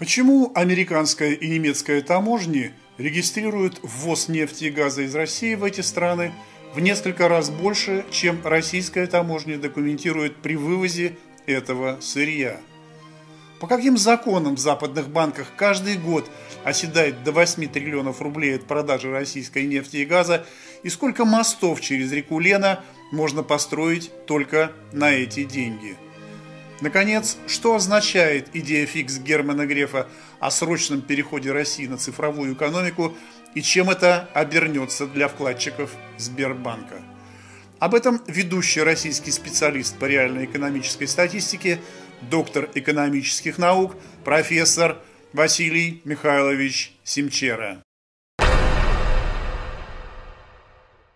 Почему 0.00 0.50
американская 0.54 1.32
и 1.32 1.46
немецкая 1.46 2.00
таможни 2.00 2.72
регистрируют 2.96 3.80
ввоз 3.82 4.28
нефти 4.28 4.64
и 4.64 4.70
газа 4.70 5.02
из 5.02 5.14
России 5.14 5.54
в 5.54 5.62
эти 5.62 5.82
страны 5.82 6.32
в 6.74 6.80
несколько 6.80 7.28
раз 7.28 7.50
больше, 7.50 8.06
чем 8.10 8.40
российская 8.42 9.06
таможня 9.06 9.58
документирует 9.58 10.36
при 10.36 10.56
вывозе 10.56 11.18
этого 11.44 11.98
сырья? 12.00 12.58
По 13.60 13.66
каким 13.66 13.98
законам 13.98 14.56
в 14.56 14.58
западных 14.58 15.10
банках 15.10 15.48
каждый 15.54 15.98
год 15.98 16.30
оседает 16.64 17.22
до 17.22 17.32
8 17.32 17.68
триллионов 17.68 18.22
рублей 18.22 18.56
от 18.56 18.64
продажи 18.64 19.10
российской 19.10 19.66
нефти 19.66 19.98
и 19.98 20.06
газа, 20.06 20.46
и 20.82 20.88
сколько 20.88 21.26
мостов 21.26 21.82
через 21.82 22.10
реку 22.10 22.38
Лена 22.38 22.82
можно 23.12 23.42
построить 23.42 24.10
только 24.24 24.72
на 24.92 25.12
эти 25.12 25.44
деньги– 25.44 25.98
Наконец, 26.80 27.36
что 27.46 27.74
означает 27.74 28.48
идея 28.54 28.86
фикс 28.86 29.18
Германа 29.18 29.66
Грефа 29.66 30.08
о 30.38 30.50
срочном 30.50 31.02
переходе 31.02 31.52
России 31.52 31.86
на 31.86 31.98
цифровую 31.98 32.54
экономику 32.54 33.14
и 33.54 33.60
чем 33.60 33.90
это 33.90 34.30
обернется 34.32 35.06
для 35.06 35.28
вкладчиков 35.28 35.94
Сбербанка? 36.16 37.02
Об 37.80 37.94
этом 37.94 38.22
ведущий 38.26 38.80
российский 38.80 39.30
специалист 39.30 39.98
по 39.98 40.06
реальной 40.06 40.46
экономической 40.46 41.06
статистике, 41.06 41.80
доктор 42.22 42.70
экономических 42.74 43.58
наук, 43.58 43.94
профессор 44.24 44.98
Василий 45.34 46.00
Михайлович 46.04 46.94
Симчера. 47.04 47.82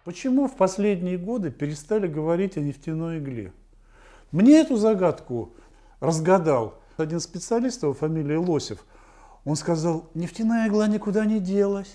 Почему 0.04 0.46
в 0.46 0.56
последние 0.56 1.16
годы 1.16 1.50
перестали 1.50 2.06
говорить 2.06 2.58
о 2.58 2.60
нефтяной 2.60 3.18
игле? 3.18 3.52
Мне 4.34 4.62
эту 4.62 4.76
загадку 4.76 5.52
разгадал 6.00 6.74
один 6.96 7.20
специалист, 7.20 7.84
его 7.84 7.94
фамилия 7.94 8.36
Лосев. 8.36 8.84
Он 9.44 9.54
сказал, 9.54 10.10
нефтяная 10.14 10.66
игла 10.66 10.88
никуда 10.88 11.24
не 11.24 11.38
делась. 11.38 11.94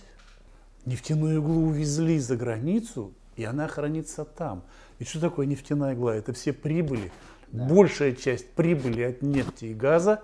Нефтяную 0.85 1.40
иглу 1.40 1.68
увезли 1.68 2.18
за 2.18 2.37
границу, 2.37 3.12
и 3.35 3.43
она 3.43 3.68
хранится 3.68 4.23
там. 4.23 4.63
И 4.99 5.04
что 5.04 5.20
такое 5.20 5.48
нефтяная 5.48 5.96
игла? 5.96 6.15
Это 6.15 6.31
все 6.31 6.54
прибыли, 6.54 7.12
да. 7.51 7.65
большая 7.65 8.13
часть 8.13 8.49
прибыли 8.51 9.01
от 9.01 9.21
нефти 9.21 9.65
и 9.65 9.74
газа, 9.74 10.21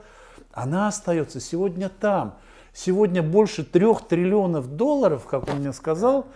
она 0.54 0.88
остается 0.88 1.42
сегодня 1.42 1.90
там. 1.90 2.38
Сегодня 2.72 3.24
больше 3.24 3.66
трех 3.66 4.08
триллионов 4.08 4.78
долларов, 4.78 5.26
как 5.26 5.50
он 5.50 5.58
мне 5.60 5.74
сказал, 5.74 6.28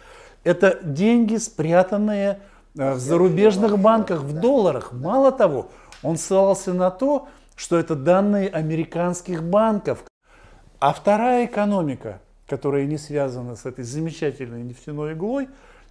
это 0.44 0.78
деньги, 0.84 1.38
спрятанные 1.38 2.42
в 2.80 3.00
зарубежных 3.00 3.78
банках 3.78 4.22
в 4.22 4.40
долларах. 4.40 4.94
Мало 4.94 5.32
того, 5.32 5.70
он 6.02 6.18
ссылался 6.18 6.74
на 6.74 6.92
то, 6.92 7.28
что 7.56 7.78
это 7.78 7.96
данные 7.96 8.48
американских 8.48 9.44
банков. 9.44 10.04
А 10.80 10.94
вторая 10.94 11.46
экономика, 11.46 12.22
которая 12.48 12.86
не 12.86 12.98
связана 12.98 13.58
с 13.58 13.66
этой 13.66 13.84
замечательной 13.84 14.64
нефтяной 14.64 15.14
иглой, 15.14 15.50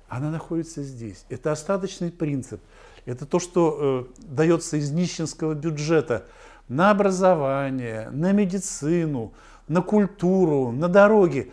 она 0.08 0.30
находится 0.30 0.82
здесь. 0.82 1.26
Это 1.28 1.52
остаточный 1.52 2.10
принцип. 2.10 2.62
Это 3.04 3.26
то, 3.26 3.38
что 3.38 4.06
э, 4.18 4.22
дается 4.26 4.78
из 4.78 4.90
нищенского 4.90 5.52
бюджета 5.52 6.24
на 6.68 6.90
образование, 6.90 8.08
на 8.12 8.32
медицину, 8.32 9.34
на 9.68 9.82
культуру, 9.82 10.72
на 10.72 10.88
дороги. 10.88 11.52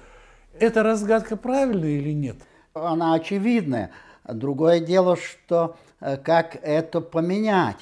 Это 0.58 0.82
разгадка 0.82 1.36
правильная 1.36 1.90
или 1.90 2.14
нет? 2.14 2.38
Она 2.74 3.14
очевидная. 3.16 3.92
Другое 4.28 4.80
дело, 4.80 5.16
что 5.16 5.78
э, 6.00 6.18
как 6.18 6.58
это 6.62 7.00
поменять, 7.02 7.78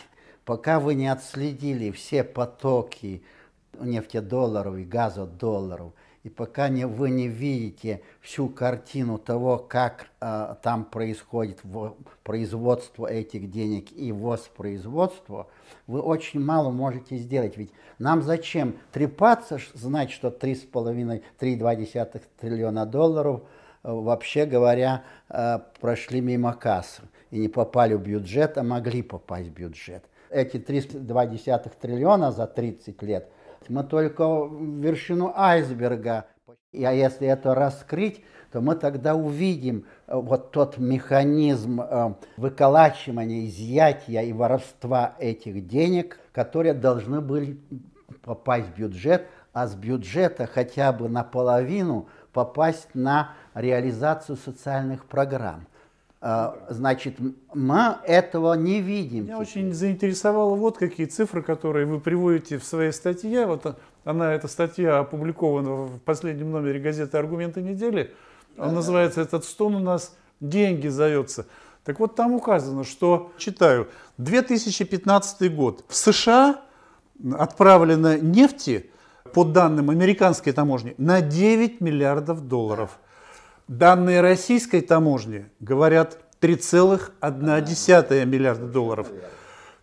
пока 0.45 0.79
вы 0.79 0.95
не 0.95 1.07
отследили 1.07 1.91
все 1.91 2.23
потоки 2.23 3.23
нефтедолларов 3.79 4.75
и 4.75 4.83
газодолларов, 4.83 5.93
и 6.23 6.29
пока 6.29 6.69
не, 6.69 6.85
вы 6.85 7.09
не 7.09 7.27
видите 7.27 8.01
всю 8.21 8.49
картину 8.49 9.17
того, 9.17 9.57
как 9.57 10.07
э, 10.19 10.55
там 10.61 10.83
происходит 10.83 11.59
в, 11.63 11.95
производство 12.23 13.07
этих 13.07 13.49
денег 13.49 13.91
и 13.93 14.11
воспроизводство, 14.11 15.47
вы 15.87 16.01
очень 16.01 16.41
мало 16.41 16.71
можете 16.71 17.15
сделать. 17.17 17.55
Ведь 17.55 17.71
нам 17.99 18.21
зачем 18.21 18.75
трепаться, 18.91 19.59
знать, 19.73 20.11
что 20.11 20.27
3,5-3,2 20.27 22.21
триллиона 22.37 22.85
долларов– 22.85 23.43
вообще 23.83 24.45
говоря, 24.45 25.03
э, 25.29 25.59
прошли 25.79 26.21
мимо 26.21 26.53
кассы 26.53 27.01
и 27.31 27.39
не 27.39 27.47
попали 27.47 27.93
в 27.95 28.01
бюджет, 28.01 28.57
а 28.57 28.63
могли 28.63 29.01
попасть 29.01 29.49
в 29.49 29.53
бюджет. 29.53 30.05
Эти 30.29 30.57
3,2 30.57 31.71
триллиона 31.79 32.31
за 32.31 32.47
30 32.47 33.01
лет, 33.03 33.29
мы 33.69 33.83
только 33.83 34.23
вершину 34.23 35.31
айсберга. 35.35 36.25
А 36.73 36.91
если 36.91 37.27
это 37.27 37.53
раскрыть, 37.53 38.23
то 38.51 38.61
мы 38.61 38.75
тогда 38.75 39.15
увидим 39.15 39.85
э, 40.07 40.15
вот 40.15 40.51
тот 40.51 40.77
механизм 40.77 41.81
э, 41.81 42.13
выколачивания, 42.37 43.47
изъятия 43.47 44.21
и 44.21 44.33
воровства 44.33 45.15
этих 45.19 45.67
денег, 45.67 46.19
которые 46.31 46.73
должны 46.73 47.21
были 47.21 47.59
попасть 48.21 48.67
в 48.67 48.77
бюджет, 48.77 49.27
а 49.53 49.67
с 49.67 49.75
бюджета 49.75 50.47
хотя 50.47 50.91
бы 50.91 51.09
наполовину 51.09 52.07
попасть 52.33 52.89
на 52.93 53.31
реализацию 53.53 54.37
социальных 54.37 55.05
программ. 55.05 55.65
А, 56.25 56.57
значит, 56.69 57.17
мы 57.53 57.97
этого 58.05 58.53
не 58.53 58.79
видим. 58.81 59.25
Меня 59.25 59.35
теперь. 59.35 59.41
очень 59.41 59.73
заинтересовало 59.73 60.55
вот 60.55 60.77
какие 60.77 61.05
цифры, 61.05 61.41
которые 61.41 61.85
вы 61.85 61.99
приводите 61.99 62.57
в 62.57 62.63
своей 62.63 62.93
статье. 62.93 63.45
Вот 63.45 63.77
она, 64.05 64.33
эта 64.33 64.47
статья 64.47 64.99
опубликована 64.99 65.85
в 65.85 65.99
последнем 65.99 66.51
номере 66.51 66.79
газеты 66.79 67.17
«Аргументы 67.17 67.61
недели». 67.61 68.13
Он 68.57 68.69
да, 68.69 68.75
называется 68.75 69.21
«Этот 69.21 69.43
стон 69.43 69.75
у 69.75 69.79
нас 69.79 70.15
деньги 70.39 70.87
зовется». 70.87 71.45
Так 71.83 71.99
вот, 71.99 72.15
там 72.15 72.33
указано, 72.33 72.85
что, 72.85 73.33
читаю, 73.37 73.89
2015 74.17 75.53
год. 75.53 75.83
В 75.89 75.95
США 75.95 76.61
отправлено 77.37 78.17
нефти, 78.17 78.89
по 79.31 79.43
данным 79.43 79.89
американской 79.89 80.53
таможни, 80.53 80.95
на 80.97 81.21
9 81.21 81.81
миллиардов 81.81 82.47
долларов. 82.47 82.99
Данные 83.67 84.21
российской 84.21 84.81
таможни 84.81 85.45
говорят 85.59 86.19
3,1 86.41 88.25
миллиарда 88.25 88.67
долларов. 88.67 89.07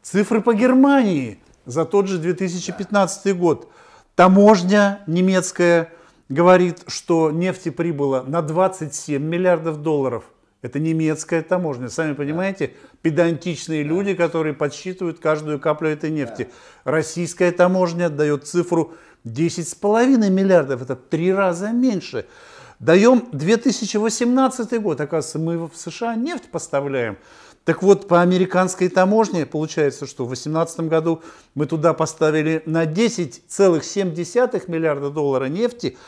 Цифры 0.02 0.42
по 0.42 0.52
Германии 0.52 1.40
за 1.64 1.84
тот 1.84 2.06
же 2.06 2.18
2015 2.18 3.36
год. 3.36 3.70
Таможня 4.14 5.00
немецкая 5.06 5.90
говорит, 6.28 6.84
что 6.86 7.30
нефти 7.30 7.70
прибыло 7.70 8.22
на 8.22 8.42
27 8.42 9.22
миллиардов 9.22 9.82
долларов. 9.82 10.24
Это 10.62 10.78
немецкая 10.78 11.42
таможня. 11.42 11.88
Сами 11.88 12.12
понимаете, 12.12 12.74
педантичные 13.00 13.82
люди, 13.82 14.14
которые 14.14 14.52
подсчитывают 14.52 15.18
каждую 15.18 15.58
каплю 15.58 15.88
этой 15.88 16.10
нефти. 16.10 16.50
Российская 16.84 17.50
таможня 17.50 18.10
дает 18.10 18.46
цифру 18.46 18.92
10,5 19.24 20.30
миллиардов. 20.30 20.82
Это 20.82 20.96
три 20.96 21.32
раза 21.32 21.70
меньше. 21.70 22.26
Даем 22.78 23.28
2018 23.32 24.80
год, 24.80 25.00
оказывается, 25.00 25.38
мы 25.38 25.66
в 25.66 25.76
США 25.76 26.14
нефть 26.14 26.50
поставляем. 26.50 27.18
Так 27.64 27.82
вот, 27.82 28.08
по 28.08 28.22
американской 28.22 28.88
таможне 28.88 29.44
получается, 29.44 30.06
что 30.06 30.24
в 30.24 30.28
2018 30.28 30.80
году 30.80 31.22
мы 31.54 31.66
туда 31.66 31.92
поставили 31.92 32.62
на 32.64 32.86
10,7 32.86 34.70
миллиарда 34.70 35.10
долларов 35.10 35.50
нефти, 35.50 35.98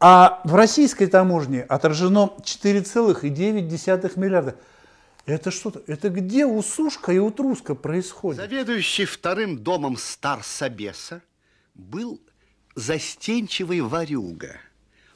а 0.00 0.40
в 0.44 0.54
российской 0.54 1.06
таможне 1.06 1.62
отражено 1.62 2.32
4,9 2.42 4.18
миллиарда. 4.18 4.56
Это 5.26 5.50
что-то, 5.50 5.82
это 5.86 6.08
где 6.08 6.46
усушка 6.46 7.12
и 7.12 7.18
утруска 7.18 7.74
происходит? 7.74 8.40
Заведующий 8.40 9.04
вторым 9.04 9.58
домом 9.58 9.98
Стар 9.98 10.42
Собеса 10.42 11.20
был 11.74 12.18
застенчивый 12.80 13.80
ворюга– 13.80 14.56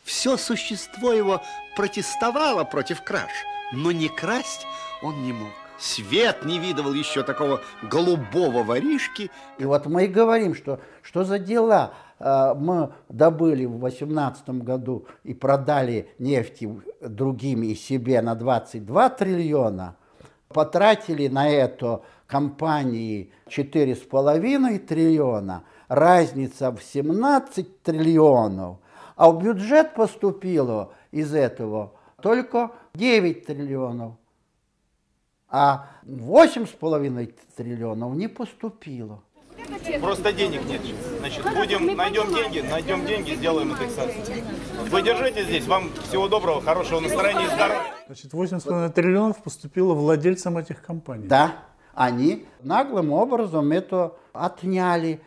все 0.04 0.36
существо 0.36 1.12
его 1.12 1.40
протестовало 1.76 2.64
против 2.64 3.02
краж, 3.02 3.30
но 3.72 3.90
не 3.90 4.08
красть 4.08 4.66
он 5.02 5.22
не 5.22 5.32
мог. 5.32 5.48
Свет 5.78 6.44
не 6.44 6.58
видывал 6.58 6.92
еще 6.92 7.24
такого 7.24 7.60
голубого 7.82 8.62
воришки. 8.62 9.30
И 9.58 9.64
вот 9.64 9.86
мы 9.86 10.04
и 10.04 10.08
говорим, 10.08 10.54
что, 10.54 10.78
что 11.02 11.24
за 11.24 11.38
дела 11.38 11.94
а, 12.20 12.54
мы 12.54 12.92
добыли 13.08 13.64
в 13.64 13.78
2018 13.78 14.48
году 14.62 15.06
и 15.24 15.34
продали 15.34 16.08
нефти 16.18 16.70
другим 17.00 17.64
и 17.64 17.74
себе 17.74 18.20
на 18.22 18.34
22 18.34 19.10
триллиона, 19.10 19.96
потратили 20.48 21.28
на 21.28 21.48
это 21.48 22.02
компании 22.26 23.32
4,5 23.48 24.78
триллиона, 24.78 25.64
разница 25.88 26.70
в 26.70 26.82
17 26.82 27.82
триллионов– 27.82 28.78
а 29.16 29.30
в 29.30 29.42
бюджет 29.42 29.94
поступило 29.94 30.92
из 31.10 31.34
этого 31.34 31.92
только 32.20 32.72
9 32.94 33.46
триллионов, 33.46 34.14
а 35.48 35.90
8,5 36.04 37.34
триллионов 37.56 38.14
не 38.14 38.28
поступило. 38.28 39.22
Просто 40.00 40.32
денег 40.32 40.64
нет. 40.66 40.80
Значит, 41.20 41.44
будем, 41.54 41.96
найдем 41.96 42.34
деньги, 42.34 42.60
найдем 42.60 43.06
деньги, 43.06 43.34
сделаем 43.34 43.72
индексацию. 43.72 44.44
Вы 44.90 45.02
держите 45.02 45.44
здесь, 45.44 45.66
вам 45.66 45.90
всего 46.08 46.28
доброго, 46.28 46.60
хорошего 46.60 47.00
настроения 47.00 47.44
и 47.44 47.54
здоровья. 47.54 47.82
Значит, 48.06 48.34
8,5 48.34 48.92
триллионов 48.92 49.42
поступило 49.42 49.94
владельцам 49.94 50.58
этих 50.58 50.82
компаний. 50.82 51.28
Да, 51.28 51.54
они 51.94 52.46
наглым 52.60 53.12
образом 53.12 53.70
это 53.70 54.16
отняли, 54.32 55.20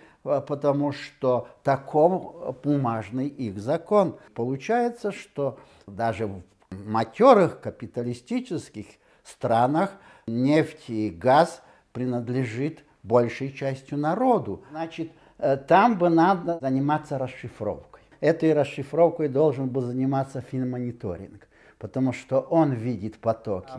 потому 0.47 0.91
что 0.91 1.47
таков 1.63 2.61
бумажный 2.63 3.27
их 3.27 3.59
закон. 3.59 4.17
Получается, 4.33 5.11
что 5.11 5.57
даже 5.87 6.27
в 6.27 6.41
матерых 6.71 7.61
капиталистических 7.61 8.85
странах 9.23 9.91
нефть 10.27 10.89
и 10.89 11.09
газ 11.09 11.61
принадлежит 11.91 12.83
большей 13.03 13.51
частью 13.53 13.97
народу. 13.97 14.63
Значит, 14.71 15.11
э, 15.37 15.57
там 15.57 15.97
бы 15.97 16.09
надо 16.09 16.59
заниматься 16.61 17.17
расшифровкой. 17.17 18.01
Этой 18.19 18.53
расшифровкой 18.53 19.29
должен 19.29 19.69
был 19.69 19.81
заниматься 19.81 20.41
финмониторинг, 20.41 21.47
потому 21.77 22.13
что 22.13 22.39
он 22.39 22.73
видит 22.73 23.19
потоки. 23.19 23.71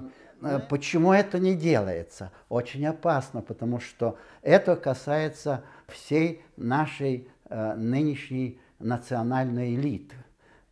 Э, 0.43 0.61
почему 0.69 1.12
это 1.12 1.38
не 1.38 1.55
делается? 1.55 2.31
Очень 2.49 2.87
опасно, 2.87 3.43
потому 3.43 3.81
что 3.81 4.17
это 4.43 4.76
касается 4.76 5.62
всей 5.88 6.43
нашей 6.56 7.29
э, 7.49 7.75
нынешней 7.75 8.61
национальной 8.79 9.75
элиты. 9.75 10.14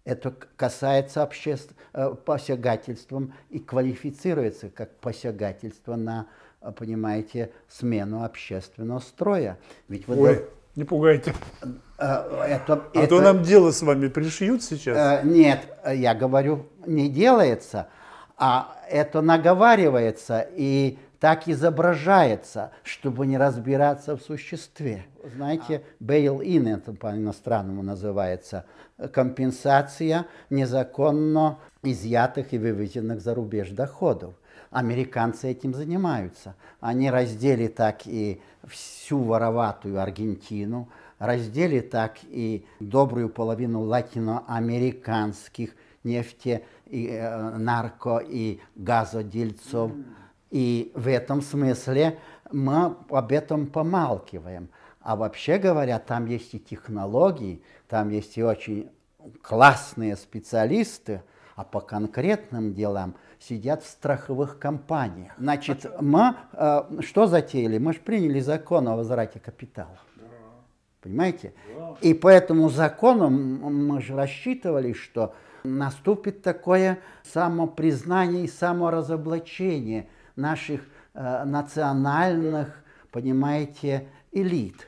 Это 0.04 0.32
касается 0.56 1.22
обществ... 1.22 1.72
э, 1.92 2.14
посягательством 2.24 3.32
и 3.50 3.58
квалифицируется 3.58 4.68
как 4.68 4.96
посягательство 4.98 5.96
на, 5.96 6.26
э, 6.60 6.70
понимаете, 6.70 7.50
смену 7.68 8.22
общественного 8.24 9.00
строя. 9.00 9.58
Ведь 9.88 10.06
вы 10.06 10.16
Ой, 10.20 10.44
не 10.76 10.84
пугайте. 10.84 11.34
Это, 11.58 11.72
А 11.98 12.46
это- 12.94 13.08
то 13.08 13.20
нам 13.20 13.42
дело 13.42 13.70
с 13.72 13.82
вами 13.82 14.08
пришьют 14.08 14.62
сейчас. 14.62 15.24
Нет, 15.24 15.66
я 15.90 16.14
говорю, 16.14 16.66
не 16.86 17.08
делается, 17.08 17.88
а 18.36 18.76
это 18.88 19.22
наговаривается 19.22 20.46
и 20.54 20.98
так 21.20 21.48
изображается, 21.48 22.70
чтобы 22.82 23.26
не 23.26 23.38
разбираться 23.38 24.16
в 24.16 24.22
существе. 24.22 25.06
Знаете, 25.34 25.82
bail-in, 26.00 26.76
это 26.76 26.92
по-иностранному 26.92 27.82
называется, 27.82 28.66
компенсация 29.12 30.26
незаконно 30.50 31.58
изъятых 31.82 32.52
и 32.52 32.58
вывезенных 32.58 33.20
за 33.20 33.34
рубеж 33.34 33.70
доходов. 33.70 34.34
Американцы 34.70 35.48
этим 35.48 35.74
занимаются. 35.74 36.54
Они 36.80 37.10
раздели 37.10 37.68
так 37.68 38.02
и 38.06 38.42
всю 38.66 39.22
вороватую 39.22 40.00
Аргентину, 40.00 40.88
раздели 41.18 41.80
так 41.80 42.18
и 42.24 42.66
добрую 42.80 43.30
половину 43.30 43.82
латиноамериканских 43.82 45.74
нефте, 46.04 46.62
и, 46.86 47.08
э, 47.08 47.56
нарко 47.56 48.18
и 48.18 48.60
газодельцов. 48.74 49.92
И 50.50 50.92
в 50.94 51.08
этом 51.08 51.42
смысле 51.42 52.18
мы 52.52 52.96
об 53.10 53.32
этом 53.32 53.66
помалкиваем. 53.66 54.68
А 55.00 55.16
вообще 55.16 55.58
говоря, 55.58 55.98
там 55.98 56.26
есть 56.26 56.54
и 56.54 56.58
технологии, 56.58 57.62
там 57.88 58.10
есть 58.10 58.36
и 58.38 58.42
очень 58.42 58.90
классные 59.42 60.16
специалисты, 60.16 61.22
а 61.54 61.64
по 61.64 61.80
конкретным 61.80 62.74
делам 62.74 63.14
сидят 63.38 63.82
в 63.82 63.88
страховых 63.88 64.58
компаниях. 64.58 65.32
Значит, 65.38 65.86
мы 66.00 66.34
э, 66.52 66.82
что 67.00 67.26
затеяли? 67.26 67.78
Мы 67.78 67.92
же 67.92 68.00
приняли 68.00 68.40
закон 68.40 68.88
о 68.88 68.96
возврате 68.96 69.40
капитала. 69.40 69.98
Понимаете? 71.00 71.52
И 72.00 72.14
по 72.14 72.28
этому 72.28 72.68
закону 72.68 73.30
мы 73.30 74.02
же 74.02 74.16
рассчитывали, 74.16 74.92
что 74.92 75.34
наступит 75.66 76.42
такое 76.42 76.98
самопризнание 77.22 78.44
и 78.44 78.48
саморазоблачение 78.48 80.08
наших 80.36 80.82
э, 81.14 81.44
национальных, 81.44 82.82
понимаете, 83.10 84.08
элит. 84.32 84.86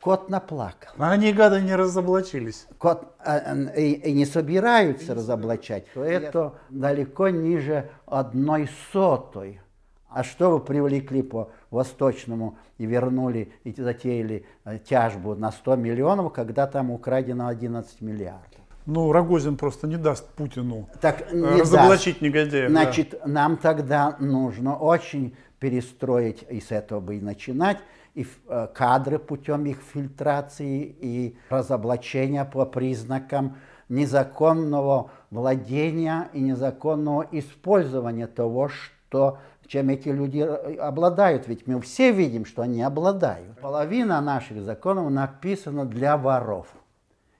Кот 0.00 0.30
наплакал. 0.30 0.92
А 0.98 1.10
они, 1.10 1.32
гады, 1.32 1.60
не 1.60 1.74
разоблачились. 1.74 2.68
Кот, 2.78 3.16
э, 3.24 3.70
э, 3.74 3.82
и, 3.82 4.12
не 4.12 4.24
собираются 4.24 5.14
разоблачать, 5.14 5.86
то 5.92 6.04
это 6.04 6.54
далеко 6.70 7.28
ниже 7.28 7.90
одной 8.06 8.68
сотой. 8.92 9.60
А 10.08 10.22
что 10.22 10.50
вы 10.52 10.60
привлекли 10.60 11.22
по 11.22 11.50
Восточному 11.70 12.56
и 12.78 12.86
вернули, 12.86 13.52
и 13.64 13.72
затеяли 13.72 14.46
э, 14.64 14.78
тяжбу 14.78 15.34
на 15.34 15.50
100 15.50 15.76
миллионов, 15.76 16.32
когда 16.32 16.66
там 16.66 16.90
украдено 16.90 17.48
11 17.48 18.00
миллиардов? 18.00 18.60
Ну, 18.86 19.10
Рогозин 19.10 19.56
просто 19.56 19.88
не 19.88 19.96
даст 19.96 20.28
Путину 20.34 20.88
Так, 21.00 21.32
э, 21.32 21.36
не 21.36 21.60
разоблачить 21.60 22.22
негодяев. 22.22 22.72
да. 22.72 22.82
Значит, 22.82 23.20
нам 23.26 23.56
тогда 23.56 24.16
нужно 24.20 24.76
очень 24.76 25.36
перестроить, 25.58 26.44
и 26.48 26.60
с 26.60 26.70
этого 26.70 27.00
бы 27.00 27.16
и 27.16 27.20
начинать, 27.20 27.78
и 28.14 28.26
э, 28.48 28.68
кадры 28.72 29.18
путем 29.18 29.66
их 29.66 29.78
фильтрации 29.92 30.96
и 31.00 31.36
разоблачения 31.50 32.44
по 32.44 32.64
признакам 32.64 33.56
незаконного 33.88 35.10
владения 35.30 36.28
и 36.32 36.40
незаконного 36.40 37.26
использования 37.32 38.26
того, 38.26 38.68
что 38.68 39.38
чем 39.66 39.88
эти 39.88 40.08
люди 40.08 40.38
э, 40.38 40.76
обладают. 40.76 41.48
Ведь 41.48 41.66
мы 41.66 41.80
все 41.80 42.12
видим, 42.12 42.44
что 42.44 42.62
они 42.62 42.82
обладают. 42.82 43.58
Половина 43.60 44.20
наших 44.20 44.62
законов 44.62 45.10
написана 45.10 45.84
для 45.84 46.16
воров 46.16 46.68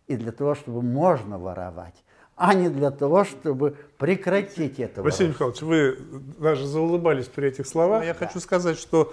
и 0.06 0.16
для 0.16 0.32
того, 0.32 0.54
чтобы 0.54 0.82
можно 0.82 1.38
воровать, 1.38 1.94
а 2.36 2.54
не 2.54 2.68
для 2.68 2.90
того, 2.90 3.24
чтобы 3.24 3.76
прекратить 3.98 4.78
это 4.78 5.02
Василий 5.02 5.30
Михайлович, 5.30 5.62
вы 5.62 5.98
даже 6.38 6.66
заулыбались 6.66 7.26
при 7.26 7.48
этих 7.48 7.66
словах. 7.66 8.04
Я 8.04 8.14
хочу 8.14 8.40
сказать, 8.40 8.78
что 8.78 9.12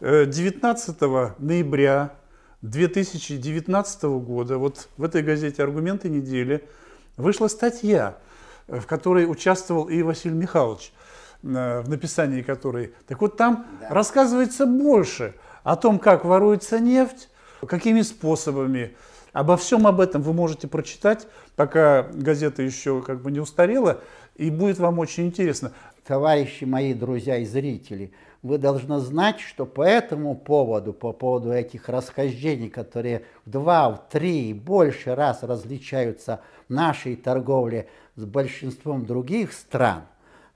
э, 0.00 0.24
19 0.26 1.00
ноября 1.38 2.14
2019 2.62 4.02
года, 4.04 4.56
вот 4.56 4.88
в 4.96 5.04
этой 5.04 5.22
газете 5.22 5.62
«Аргументы 5.62 6.08
недели» 6.08 6.66
вышла 7.16 7.48
статья, 7.48 8.16
э, 8.68 8.80
в 8.80 8.86
которой 8.86 9.30
участвовал 9.30 9.88
и 9.88 10.02
Василий 10.02 10.34
Михайлович, 10.34 10.92
э, 11.42 11.80
в 11.82 11.88
написании 11.90 12.42
которой. 12.42 12.94
Так 13.06 13.20
вот 13.20 13.36
там 13.36 13.66
рассказывается 13.90 14.64
больше 14.64 15.34
о 15.62 15.76
том, 15.76 15.98
как 15.98 16.24
воруется 16.24 16.80
нефть, 16.80 17.28
какими 17.66 18.00
способами. 18.00 18.96
Обо 19.32 19.56
всем 19.56 19.86
об 19.86 20.00
этом 20.00 20.20
вы 20.20 20.34
можете 20.34 20.68
прочитать, 20.68 21.26
пока 21.56 22.02
газета 22.02 22.62
еще 22.62 23.00
как 23.00 23.22
бы 23.22 23.30
не 23.30 23.40
устарела, 23.40 24.00
и 24.36 24.50
будет 24.50 24.78
вам 24.78 24.98
очень 24.98 25.26
интересно. 25.26 25.72
Товарищи 26.04 26.64
мои, 26.64 26.92
друзья 26.92 27.38
и 27.38 27.44
зрители, 27.44 28.12
вы 28.42 28.58
должны 28.58 28.98
знать, 28.98 29.40
что 29.40 29.64
по 29.64 29.82
этому 29.82 30.34
поводу, 30.34 30.92
по 30.92 31.12
поводу 31.12 31.52
этих 31.52 31.88
расхождений, 31.88 32.68
которые 32.68 33.24
в 33.46 33.50
два, 33.50 33.88
в 33.90 34.08
три 34.10 34.50
и 34.50 34.54
больше 34.54 35.14
раз 35.14 35.42
различаются 35.42 36.40
нашей 36.68 37.16
торговле 37.16 37.88
с 38.16 38.24
большинством 38.24 39.06
других 39.06 39.52
стран, 39.52 40.02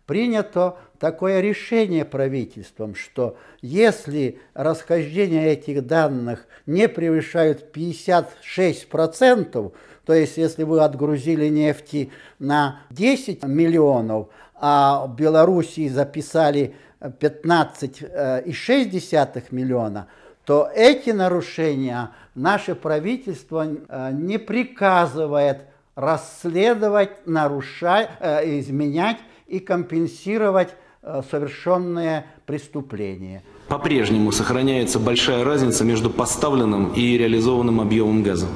принято 0.06 0.78
такое 0.98 1.40
решение 1.40 2.04
правительством, 2.04 2.94
что 2.94 3.36
если 3.60 4.38
расхождения 4.54 5.48
этих 5.48 5.84
данных 5.86 6.46
не 6.64 6.88
превышают 6.88 7.76
56%, 7.76 9.72
то 10.04 10.14
есть 10.14 10.36
если 10.36 10.62
вы 10.62 10.82
отгрузили 10.82 11.48
нефти 11.48 12.12
на 12.38 12.82
10 12.90 13.42
миллионов, 13.44 14.28
а 14.54 15.06
в 15.06 15.16
Белоруссии 15.16 15.88
записали 15.88 16.76
15,6 17.00 19.44
миллиона, 19.50 20.06
то 20.44 20.70
эти 20.74 21.10
нарушения 21.10 22.12
наше 22.34 22.74
правительство 22.76 23.66
э, 23.66 24.10
не 24.12 24.38
приказывает 24.38 25.62
расследовать, 25.96 27.26
нарушать, 27.26 28.10
э, 28.20 28.60
изменять 28.60 29.16
и 29.46 29.58
компенсировать 29.58 30.74
э, 31.02 31.22
совершенные 31.30 32.26
преступления. 32.46 33.42
По-прежнему 33.68 34.30
сохраняется 34.32 34.98
большая 34.98 35.44
разница 35.44 35.84
между 35.84 36.10
поставленным 36.10 36.92
и 36.92 37.18
реализованным 37.18 37.80
объемом 37.80 38.22
газа. 38.22 38.46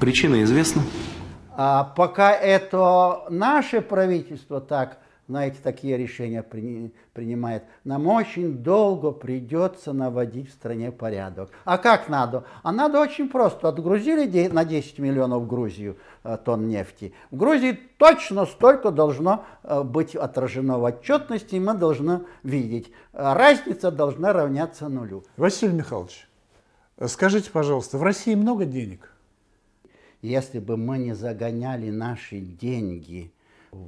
Причина 0.00 0.42
известна? 0.42 0.82
А 1.56 1.84
пока 1.84 2.32
это 2.32 3.24
наше 3.30 3.80
правительство 3.80 4.60
так, 4.60 4.98
знаете, 5.26 5.56
такие 5.62 5.96
решения 5.96 6.42
при- 6.42 6.92
принимает, 7.12 7.64
нам 7.84 8.06
очень 8.06 8.58
долго 8.58 9.10
придется 9.10 9.92
наводить 9.92 10.50
в 10.50 10.52
стране 10.52 10.92
порядок. 10.92 11.50
А 11.64 11.78
как 11.78 12.08
надо? 12.08 12.44
А 12.62 12.72
надо 12.72 13.00
очень 13.00 13.28
просто. 13.28 13.68
Отгрузили 13.68 14.48
на 14.48 14.64
10 14.64 14.98
миллионов 14.98 15.42
в 15.42 15.46
Грузию 15.46 15.96
э, 16.24 16.36
тонн 16.44 16.68
нефти. 16.68 17.14
В 17.30 17.36
Грузии 17.36 17.78
точно 17.96 18.44
столько 18.46 18.90
должно 18.90 19.44
э, 19.62 19.82
быть 19.82 20.14
отражено 20.14 20.78
в 20.78 20.84
отчетности, 20.84 21.54
и 21.54 21.60
мы 21.60 21.74
должны 21.74 22.20
видеть. 22.42 22.90
Э, 23.12 23.32
Разница 23.34 23.90
должна 23.90 24.32
равняться 24.32 24.88
нулю. 24.88 25.24
Василий 25.36 25.72
Михайлович, 25.74 26.28
Скажите, 27.06 27.50
пожалуйста, 27.50 27.98
в 27.98 28.02
России 28.02 28.34
много 28.34 28.64
денег? 28.66 29.10
Если 30.22 30.58
бы 30.58 30.76
мы 30.76 30.98
не 30.98 31.12
загоняли 31.14 31.90
наши 31.90 32.38
деньги 32.38 33.33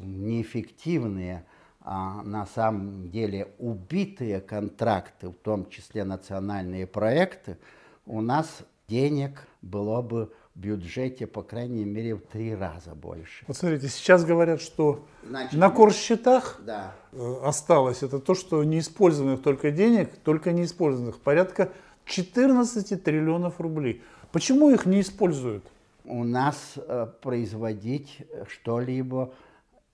неэффективные, 0.02 1.44
а 1.80 2.22
на 2.22 2.46
самом 2.46 3.10
деле 3.10 3.48
убитые 3.58 4.40
контракты, 4.40 5.28
в 5.28 5.34
том 5.34 5.68
числе 5.70 6.04
национальные 6.04 6.86
проекты, 6.86 7.58
у 8.06 8.20
нас 8.20 8.48
денег 8.88 9.46
было 9.62 10.02
бы 10.02 10.32
в 10.54 10.58
бюджете, 10.58 11.26
по 11.26 11.42
крайней 11.42 11.84
мере, 11.84 12.14
в 12.14 12.20
три 12.20 12.54
раза 12.54 12.94
больше. 12.94 13.44
Вот 13.46 13.56
смотрите, 13.56 13.88
сейчас 13.88 14.24
говорят, 14.24 14.60
что 14.60 15.04
Значит, 15.28 15.52
на 15.58 15.70
корсчетах 15.70 16.60
Да. 16.64 16.94
э, 17.12 17.36
осталось 17.44 18.02
это 18.02 18.18
то, 18.18 18.34
что 18.34 18.64
неиспользованных 18.64 19.42
только 19.42 19.70
денег, 19.70 20.10
только 20.24 20.52
неиспользованных 20.52 21.20
порядка 21.20 21.70
14 22.06 23.02
триллионов 23.02 23.60
рублей. 23.60 24.02
Почему 24.32 24.70
их 24.70 24.86
не 24.86 25.00
используют? 25.02 25.64
У 26.04 26.24
нас 26.24 26.74
э, 26.76 27.06
производить 27.20 28.22
что-либо 28.48 29.32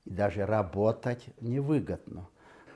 и 0.04 0.11
даже 0.11 0.47
работать 0.47 1.26
невыгодно. 1.40 2.28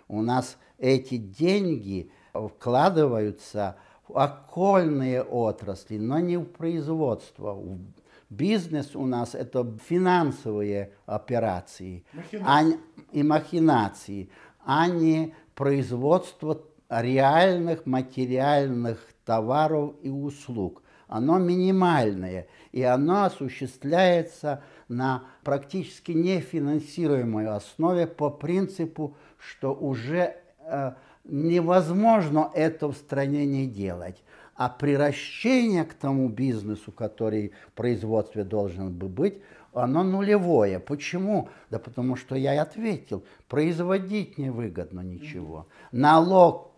У 0.09 0.23
нас 0.23 0.57
эти 0.79 1.17
деньги 1.17 2.11
вкладываются 2.33 3.77
в 4.09 4.17
окольные 4.17 5.23
отрасли, 5.23 5.99
но 5.99 6.19
не 6.21 6.37
в 6.37 6.45
производство. 6.45 7.55
В 7.55 7.81
Бизнес 8.29 8.97
у 8.97 9.07
нас 9.07 9.35
это 9.37 9.65
финансовые 9.89 10.93
операции 11.07 12.05
а 12.45 12.65
не- 12.65 12.79
и 13.13 13.23
махинации, 13.23 14.31
а 14.65 14.89
не 14.89 15.35
производство 15.55 16.61
реальных 16.89 17.87
материальных 17.87 18.99
товаров 19.25 19.95
и 20.03 20.09
услуг. 20.09 20.83
Оно 21.07 21.39
минимальное, 21.39 22.49
и 22.73 22.83
оно 22.83 23.25
осуществляется 23.25 24.63
на 24.89 25.25
практически 25.43 26.13
нефинансируемой 26.13 27.47
основе 27.47 28.07
по 28.07 28.31
принципу, 28.31 29.17
что 29.39 29.75
уже 29.75 30.37
э, 30.61 30.93
невозможно 31.25 32.51
это 32.55 32.89
в 32.89 32.97
стране 32.97 33.47
не 33.47 33.67
делать. 33.67 34.23
А 34.55 34.69
приращение 34.69 35.85
к 35.85 35.95
тому 35.95 36.29
бизнесу, 36.29 36.93
который 36.93 37.53
в 37.69 37.73
производстве 37.73 38.43
должен 38.43 38.93
бы 38.93 39.09
быть, 39.09 39.43
оно 39.75 40.03
нулевое. 40.03 40.81
Почему? 40.81 41.51
Да 41.71 41.79
потому 41.79 42.17
что 42.17 42.35
я 42.35 42.55
и 42.55 42.59
ответил, 42.59 43.25
производить 43.49 44.39
невыгодно 44.39 45.01
ничего. 45.01 45.67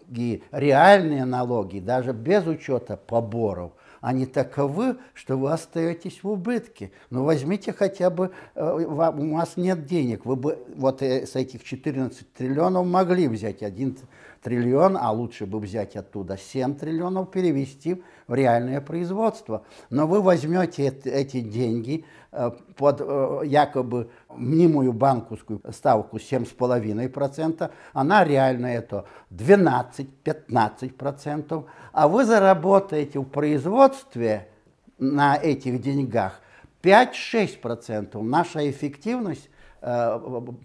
Налоги, 0.09 0.43
реальные 0.53 1.25
налоги, 1.27 1.81
даже 1.81 2.13
без 2.13 2.47
учета 2.47 2.97
поборов, 2.97 3.73
они 4.01 4.25
таковы, 4.25 4.97
что 5.13 5.37
вы 5.37 5.53
остаетесь 5.53 6.23
в 6.23 6.29
убытке. 6.29 6.93
Ну 7.11 7.25
возьмите 7.25 7.73
хотя 7.75 8.09
бы, 8.09 8.31
э, 8.55 8.85
у 8.87 8.95
вас 8.95 9.57
нет 9.57 9.85
денег, 9.85 10.25
вы 10.25 10.37
бы 10.37 10.59
вот 10.77 11.03
э, 11.03 11.27
с 11.27 11.37
этих 11.37 11.63
14 11.63 12.33
триллионов 12.33 12.87
могли 12.87 13.29
взять 13.29 13.63
1 13.63 13.99
триллион, 14.43 14.97
а 14.99 15.13
лучше 15.13 15.47
бы 15.47 15.59
взять 15.59 15.97
оттуда 15.97 16.37
7 16.37 16.75
триллионов, 16.77 17.31
перевести 17.31 18.03
в 18.27 18.35
реальное 18.35 18.81
производство. 18.81 19.63
Но 19.91 20.07
вы 20.07 20.23
возьмете 20.23 20.89
эт- 20.89 21.07
эти 21.07 21.41
деньги 21.41 22.05
э, 22.33 22.51
под 22.77 23.01
э, 23.01 23.41
якобы 23.45 24.11
мнимую 24.29 24.93
банковскую 24.93 25.61
ставку 25.73 26.19
7,5%, 26.19 27.71
она 27.93 28.25
реально 28.25 28.67
это 28.67 29.05
12-15%, 29.31 31.65
а 31.93 32.09
вы 32.09 32.25
заработаете 32.25 33.21
в 33.21 33.25
производстве 33.25 34.49
на 34.99 35.37
этих 35.37 35.81
деньгах 35.81 36.41
5-6%. 36.83 38.21
Наша 38.23 38.71
эффективность 38.71 39.49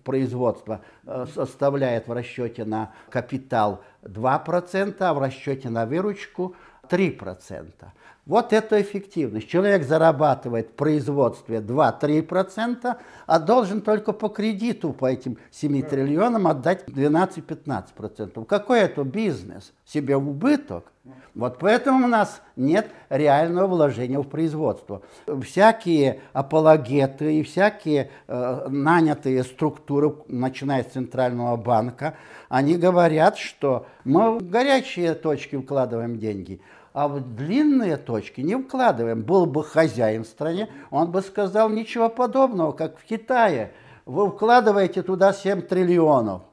производства 0.03 0.81
э, 1.05 1.25
составляет 1.33 2.07
в 2.07 2.11
расчете 2.11 2.65
на 2.65 2.91
капитал 3.09 3.83
2%, 4.03 4.95
а 4.99 5.13
в 5.13 5.19
расчете 5.19 5.69
на 5.69 5.85
выручку 5.85 6.55
3%. 6.89 7.85
Вот 8.25 8.53
это 8.53 8.81
эффективность. 8.81 9.49
Человек 9.49 9.83
зарабатывает 9.83 10.69
в 10.69 10.73
производстве 10.73 11.57
2-3%, 11.57 12.95
а 13.25 13.39
должен 13.39 13.81
только 13.81 14.13
по 14.13 14.29
кредиту 14.29 14.93
по 14.93 15.07
этим 15.07 15.37
7 15.51 15.81
триллионам 15.81 16.47
отдать 16.47 16.85
12-15%. 16.87 18.45
Какой 18.45 18.79
это 18.79 19.03
бизнес? 19.03 19.73
Себе 19.85 20.15
в 20.15 20.29
убыток? 20.29 20.93
Вот 21.35 21.57
поэтому 21.59 22.05
у 22.05 22.07
нас 22.07 22.41
нет 22.55 22.87
реального 23.09 23.67
вложения 23.67 24.19
в 24.19 24.23
производство. 24.23 25.01
Всякие 25.41 26.21
апологеты 26.31 27.39
и 27.39 27.43
всякие 27.43 28.09
э, 28.27 28.67
нанятые 28.69 29.43
структуры, 29.43 30.15
начиная 30.29 30.83
с 30.83 30.87
Центрального 30.87 31.57
банка, 31.57 32.15
они 32.47 32.77
говорят, 32.77 33.37
что 33.37 33.85
мы 34.05 34.37
в 34.37 34.49
горячие 34.49 35.13
точки 35.13 35.57
вкладываем 35.57 36.19
деньги, 36.19 36.61
а 36.93 37.07
в 37.07 37.35
длинные 37.35 37.97
точки 37.97 38.41
не 38.41 38.55
вкладываем. 38.55 39.23
Был 39.23 39.45
бы 39.45 39.63
хозяин 39.63 40.23
в 40.23 40.27
стране, 40.27 40.69
он 40.91 41.11
бы 41.11 41.21
сказал 41.21 41.69
ничего 41.69 42.07
подобного, 42.07 42.71
как 42.71 42.97
в 42.97 43.03
Китае. 43.03 43.73
Вы 44.05 44.29
вкладываете 44.29 45.01
туда 45.01 45.33
7 45.33 45.63
триллионов 45.63 46.43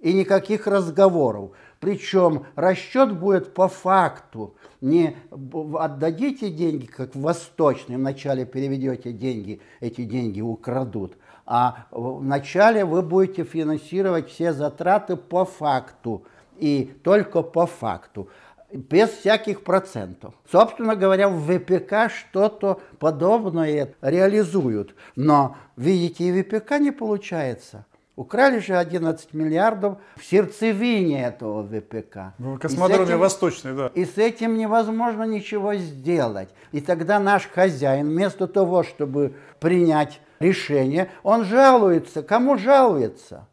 и 0.00 0.12
никаких 0.12 0.66
разговоров. 0.66 1.52
Причем 1.78 2.46
расчет 2.54 3.18
будет 3.18 3.54
по 3.54 3.68
факту. 3.68 4.56
Не 4.80 5.16
отдадите 5.30 6.50
деньги, 6.50 6.86
как 6.86 7.14
в 7.14 7.20
Восточной, 7.20 7.96
вначале 7.96 8.44
переведете 8.44 9.12
деньги, 9.12 9.60
эти 9.80 10.04
деньги 10.04 10.40
украдут. 10.40 11.16
А 11.44 11.86
вначале 11.90 12.84
вы 12.84 13.02
будете 13.02 13.44
финансировать 13.44 14.28
все 14.28 14.52
затраты 14.52 15.16
по 15.16 15.44
факту. 15.44 16.24
И 16.58 16.94
только 17.02 17.42
по 17.42 17.66
факту 17.66 18.28
без 18.72 19.10
всяких 19.10 19.62
процентов. 19.64 20.34
Собственно 20.50 20.96
говоря, 20.96 21.28
в 21.28 21.40
ВПК 21.40 22.10
что-то 22.14 22.80
подобное 22.98 23.94
реализуют. 24.00 24.94
Но, 25.16 25.56
видите, 25.76 26.24
и 26.24 26.42
ВПК 26.42 26.78
не 26.78 26.90
получается. 26.90 27.84
Украли 28.14 28.58
же 28.58 28.76
11 28.76 29.32
миллиардов 29.32 29.96
в 30.16 30.24
сердцевине 30.24 31.24
этого 31.24 31.62
ВПК. 31.62 32.34
В 32.38 32.54
И 32.54 32.58
с 32.58 32.60
космодроме 32.60 33.04
этим- 33.04 33.18
Восточный, 33.18 33.72
да. 33.74 33.90
и 33.94 34.04
с 34.04 34.18
этим 34.18 34.58
невозможно 34.58 35.22
ничего 35.24 35.74
сделать. 35.76 36.50
И 36.72 36.80
тогда 36.82 37.18
наш 37.18 37.48
хозяин, 37.48 38.08
вместо 38.08 38.46
того, 38.46 38.82
чтобы 38.82 39.34
принять 39.60 40.20
решение, 40.40 41.10
он 41.22 41.44
жалуется. 41.44 42.22
Кому 42.22 42.58
жалуется? 42.58 43.46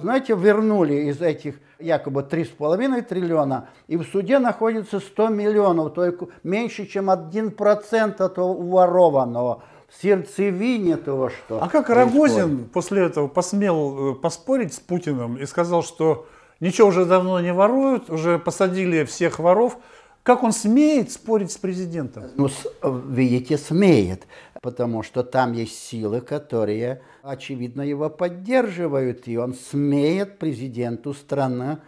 Знаете, 0.00 0.34
вернули 0.34 0.94
из 1.10 1.20
этих 1.20 1.56
якобы 1.78 2.22
3,5 2.22 3.02
триллиона, 3.02 3.68
и 3.86 3.96
в 3.96 4.04
суде 4.04 4.38
находится 4.38 5.00
100 5.00 5.28
миллионов, 5.28 5.94
только 5.94 6.26
меньше, 6.42 6.86
чем 6.86 7.10
1% 7.10 8.22
от 8.22 8.38
уворованного 8.38 9.62
в 9.88 10.02
сердцевине 10.02 10.96
того, 10.96 11.30
что 11.30 11.62
А 11.62 11.68
как 11.68 11.86
происходит. 11.86 12.36
Рогозин 12.36 12.68
после 12.68 13.04
этого 13.04 13.26
посмел 13.28 14.12
э, 14.12 14.14
поспорить 14.16 14.74
с 14.74 14.80
Путиным 14.80 15.36
и 15.36 15.46
сказал, 15.46 15.82
что 15.82 16.26
ничего 16.60 16.88
уже 16.88 17.04
давно 17.04 17.40
не 17.40 17.52
воруют, 17.52 18.10
уже 18.10 18.38
посадили 18.38 19.04
всех 19.04 19.38
воров. 19.38 19.78
Как 20.28 20.42
он 20.42 20.52
смеет 20.52 21.10
спорить 21.10 21.50
с 21.50 21.56
президентом? 21.56 22.24
Ну, 22.36 22.48
с- 22.50 22.70
видите, 22.82 23.56
смеет, 23.56 24.26
потому 24.60 25.02
что 25.02 25.22
там 25.22 25.54
есть 25.54 25.82
силы, 25.82 26.20
которые, 26.20 27.00
очевидно, 27.22 27.80
его 27.80 28.10
поддерживают, 28.10 29.26
и 29.26 29.38
он 29.38 29.54
смеет 29.54 30.38
президенту 30.38 31.14
страны 31.14 31.78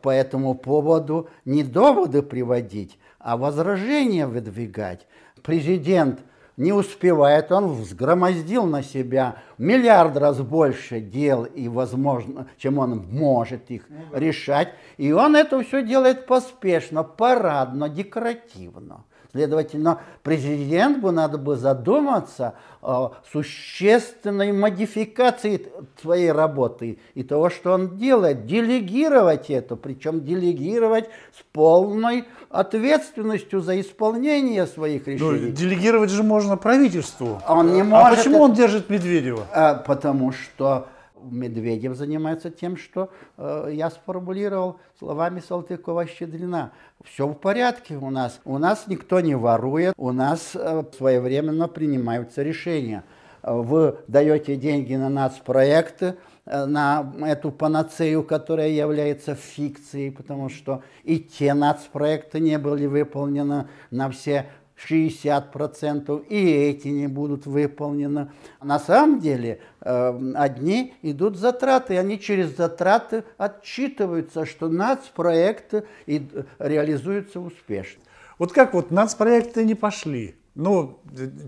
по 0.00 0.10
этому 0.10 0.54
поводу 0.54 1.28
не 1.44 1.64
доводы 1.64 2.22
приводить, 2.22 3.00
а 3.18 3.36
возражения 3.36 4.28
выдвигать. 4.28 5.08
Президент 5.42 6.20
не 6.58 6.72
успевает, 6.72 7.52
он 7.52 7.68
взгромоздил 7.68 8.66
на 8.66 8.82
себя 8.82 9.36
миллиард 9.58 10.16
раз 10.16 10.40
больше 10.40 11.00
дел, 11.00 11.44
и 11.44 11.68
возможно, 11.68 12.48
чем 12.58 12.78
он 12.78 13.06
может 13.10 13.70
их 13.70 13.86
решать. 14.12 14.74
И 14.96 15.12
он 15.12 15.36
это 15.36 15.62
все 15.62 15.82
делает 15.82 16.26
поспешно, 16.26 17.04
парадно, 17.04 17.88
декоративно. 17.88 19.04
Следовательно, 19.32 20.00
президент 20.22 21.00
бы 21.00 21.12
надо 21.12 21.36
бы 21.36 21.56
задуматься 21.56 22.54
о 22.80 23.12
существенной 23.30 24.52
модификации 24.52 25.66
своей 26.00 26.32
работы 26.32 26.98
и 27.14 27.22
того, 27.22 27.50
что 27.50 27.72
он 27.72 27.98
делает, 27.98 28.46
делегировать 28.46 29.50
это, 29.50 29.76
причем 29.76 30.24
делегировать 30.24 31.10
с 31.38 31.42
полной 31.52 32.24
ответственностью 32.48 33.60
за 33.60 33.78
исполнение 33.80 34.66
своих 34.66 35.06
Ну, 35.06 35.12
решений. 35.12 35.50
делегировать 35.52 36.10
же 36.10 36.22
можно 36.22 36.56
правительству. 36.56 37.42
Он 37.46 37.74
не 37.74 37.82
А 37.82 37.84
может 37.84 38.18
почему 38.18 38.36
это- 38.36 38.44
он 38.44 38.52
держит 38.54 38.88
Медведева? 38.88 39.46
А, 39.52 39.74
потому 39.74 40.32
что 40.32 40.88
Медведев 41.22 41.96
занимается 41.96 42.50
тем, 42.50 42.76
что 42.76 43.10
э, 43.36 43.70
я 43.72 43.90
сформулировал 43.90 44.78
словами 44.98 45.40
Салтыкова-Щедрина. 45.40 46.72
Все 47.04 47.26
в 47.26 47.34
порядке 47.34 47.96
у 47.96 48.10
нас. 48.10 48.40
У 48.44 48.58
нас 48.58 48.86
никто 48.86 49.20
не 49.20 49.34
ворует, 49.34 49.94
у 49.96 50.12
нас 50.12 50.52
э, 50.54 50.84
своевременно 50.96 51.68
принимаются 51.68 52.42
решения. 52.42 53.04
Вы 53.42 53.96
даете 54.08 54.56
деньги 54.56 54.94
на 54.94 55.08
нацпроекты, 55.08 56.16
э, 56.44 56.64
на 56.66 57.14
эту 57.20 57.50
панацею, 57.50 58.22
которая 58.22 58.68
является 58.68 59.34
фикцией, 59.34 60.10
потому 60.10 60.48
что 60.48 60.82
и 61.04 61.18
те 61.18 61.54
нацпроекты 61.54 62.40
не 62.40 62.58
были 62.58 62.86
выполнены 62.86 63.68
на 63.90 64.10
все 64.10 64.46
60%, 64.78 66.26
и 66.28 66.50
эти 66.50 66.88
не 66.88 67.06
будут 67.06 67.46
выполнены. 67.46 68.30
На 68.62 68.78
самом 68.78 69.20
деле 69.20 69.60
э, 69.80 70.32
одни 70.34 70.94
идут 71.02 71.36
затраты, 71.36 71.98
они 71.98 72.20
через 72.20 72.56
затраты 72.56 73.24
отчитываются, 73.36 74.46
что 74.46 74.68
нацпроекты 74.68 75.84
и 76.06 76.26
реализуются 76.58 77.40
успешно. 77.40 78.02
Вот 78.38 78.52
как 78.52 78.74
вот 78.74 78.90
нацпроекты 78.90 79.64
не 79.64 79.74
пошли? 79.74 80.37
Ну, 80.58 80.98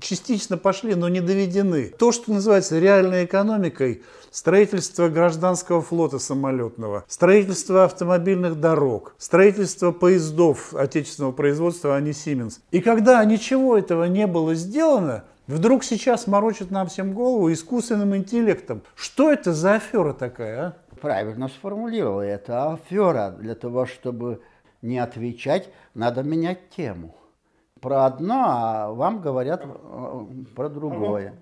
частично 0.00 0.56
пошли, 0.56 0.94
но 0.94 1.08
не 1.08 1.20
доведены. 1.20 1.86
То, 1.98 2.12
что 2.12 2.32
называется 2.32 2.78
реальной 2.78 3.24
экономикой, 3.24 4.04
строительство 4.30 5.08
гражданского 5.08 5.82
флота 5.82 6.20
самолетного, 6.20 7.04
строительство 7.08 7.84
автомобильных 7.84 8.60
дорог, 8.60 9.16
строительство 9.18 9.90
поездов 9.90 10.72
отечественного 10.76 11.32
производства, 11.32 11.96
а 11.96 12.00
не 12.00 12.12
Siemens. 12.12 12.60
И 12.70 12.80
когда 12.80 13.24
ничего 13.24 13.76
этого 13.76 14.04
не 14.04 14.28
было 14.28 14.54
сделано, 14.54 15.24
вдруг 15.48 15.82
сейчас 15.82 16.28
морочат 16.28 16.70
нам 16.70 16.86
всем 16.86 17.12
голову 17.12 17.52
искусственным 17.52 18.14
интеллектом. 18.14 18.82
Что 18.94 19.32
это 19.32 19.52
за 19.52 19.74
афера 19.74 20.12
такая, 20.12 20.60
а? 20.60 20.76
Правильно 21.00 21.48
сформулировал. 21.48 22.20
Это 22.20 22.74
афера. 22.74 23.34
Для 23.40 23.56
того, 23.56 23.86
чтобы 23.86 24.40
не 24.82 25.00
отвечать, 25.00 25.68
надо 25.94 26.22
менять 26.22 26.70
тему 26.70 27.16
про 27.80 28.06
одно, 28.06 28.44
а 28.46 28.92
вам 28.92 29.20
говорят 29.20 29.64
э, 29.64 30.26
про 30.54 30.68
другое. 30.68 31.34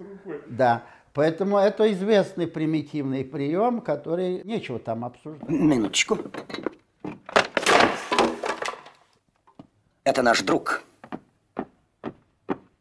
Да. 0.47 0.85
Поэтому 1.12 1.59
это 1.59 1.90
известный 1.92 2.47
примитивный 2.47 3.25
прием, 3.25 3.80
который 3.80 4.42
нечего 4.45 4.78
там 4.78 5.04
обсуждать. 5.04 5.49
Минуточку. 5.49 6.18
Это 10.04 10.23
наш 10.23 10.42
друг. 10.42 10.85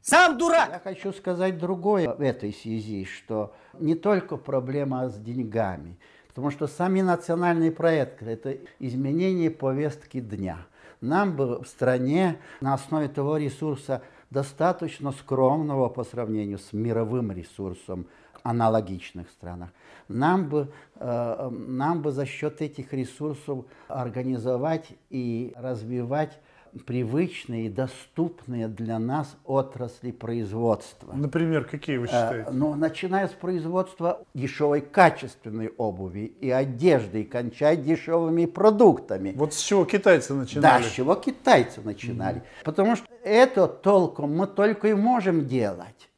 Сам 0.01 0.37
дурак! 0.37 0.69
Я 0.71 0.79
хочу 0.79 1.11
сказать 1.11 1.57
другое 1.57 2.13
в 2.13 2.21
этой 2.21 2.53
связи, 2.53 3.05
что 3.05 3.53
не 3.77 3.95
только 3.95 4.37
проблема 4.37 5.09
с 5.09 5.17
деньгами, 5.17 5.97
потому 6.29 6.49
что 6.51 6.67
сами 6.67 7.01
национальные 7.01 7.71
проекты– 7.71 8.25
это 8.27 8.57
изменение 8.79 9.51
повестки 9.51 10.21
дня– 10.21 10.59
нам 11.01 11.35
бы 11.35 11.61
в 11.61 11.67
стране 11.67 12.39
на 12.61 12.73
основе 12.73 13.07
того 13.07 13.37
ресурса 13.37 14.01
достаточно 14.29 15.11
скромного 15.11 15.89
по 15.89 16.03
сравнению 16.03 16.59
с 16.59 16.73
мировым 16.73 17.31
ресурсом 17.31 18.07
аналогичных 18.43 19.29
странах. 19.29 19.69
Нам 20.07 20.47
бы, 20.47 20.71
э, 20.95 21.49
нам 21.51 22.01
бы 22.01 22.11
за 22.11 22.25
счет 22.25 22.61
этих 22.61 22.93
ресурсов 22.93 23.65
организовать 23.87 24.89
и 25.09 25.53
развивать 25.55 26.39
привычные 26.85 27.67
и 27.67 27.69
доступные 27.69 28.67
для 28.67 28.99
нас 28.99 29.35
отрасли 29.45 30.11
производства. 30.11 31.13
Например, 31.13 31.65
какие 31.65 31.97
вы 31.97 32.05
э, 32.05 32.07
считаете? 32.07 32.49
Ну, 32.51 32.75
начиная 32.75 33.27
с 33.27 33.31
производства 33.31 34.21
дешевой 34.33 34.81
качественной 34.81 35.69
обуви 35.77 36.33
и 36.41 36.49
одежды, 36.49 37.21
и 37.21 37.23
кончая 37.23 37.75
дешевыми 37.75 38.45
продуктами. 38.45 39.33
Вот 39.35 39.53
с 39.53 39.59
чего 39.59 39.85
китайцы 39.85 40.33
начинали? 40.33 40.83
Да, 40.83 40.89
с 40.89 40.91
чего 40.91 41.15
китайцы 41.15 41.81
начинали. 41.81 42.37
Mm-hmm. 42.37 42.63
Потому 42.63 42.95
что 42.95 43.07
это 43.23 43.67
толком 43.67 44.35
мы 44.35 44.47
только 44.47 44.89
и 44.89 44.93
можем 44.93 45.47
делать. 45.47 46.09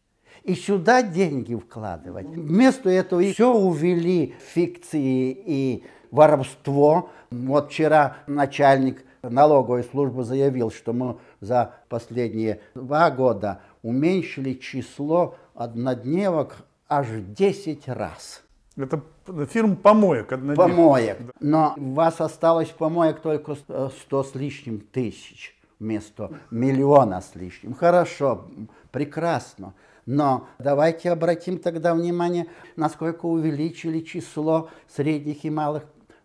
И 0.44 0.56
сюда 0.56 1.04
деньги 1.04 1.56
вкладывать. 1.56 2.28
Вместо 2.28 2.90
этого 2.90 3.22
все 3.22 3.54
увели 3.54 4.36
фикции 4.54 5.32
и 5.46 5.84
воровство. 6.12 7.10
Вот 7.30 7.72
вчера 7.72 8.18
начальник 8.28 9.04
налоговой 9.22 9.84
службы 9.84 10.24
заявил, 10.24 10.72
что 10.72 10.94
мы 10.94 11.18
за 11.42 11.74
последние 11.90 12.62
два 12.76 13.10
года 13.12 13.62
уменьшили 13.82 14.54
число 14.54 15.36
однодневок 15.54 16.58
аж 16.88 17.08
10 17.10 17.88
раз. 17.88 18.44
Это 18.78 19.02
фирм 19.48 19.76
помоек 19.76 20.32
однодневок. 20.32 20.70
Помоек. 20.70 21.18
Но 21.40 21.74
у 21.78 21.94
вас 21.94 22.22
осталось 22.22 22.70
помоек 22.70 23.20
только 23.20 23.56
100 23.56 24.24
с 24.24 24.36
лишним 24.36 24.80
тысяч 24.80 25.56
вместо 25.80 26.32
миллиона 26.52 27.22
с 27.22 27.36
лишним. 27.36 27.74
Хорошо, 27.74 28.46
прекрасно. 28.92 29.74
Но 30.06 30.48
давайте 30.58 31.12
обратим 31.12 31.60
тогда 31.60 31.94
внимание, 31.94 32.48
насколько 32.76 33.26
увеличили 33.26 34.00
число 34.00 34.70
средних 34.88 35.46
и 35.46 35.50
малых 35.50 35.84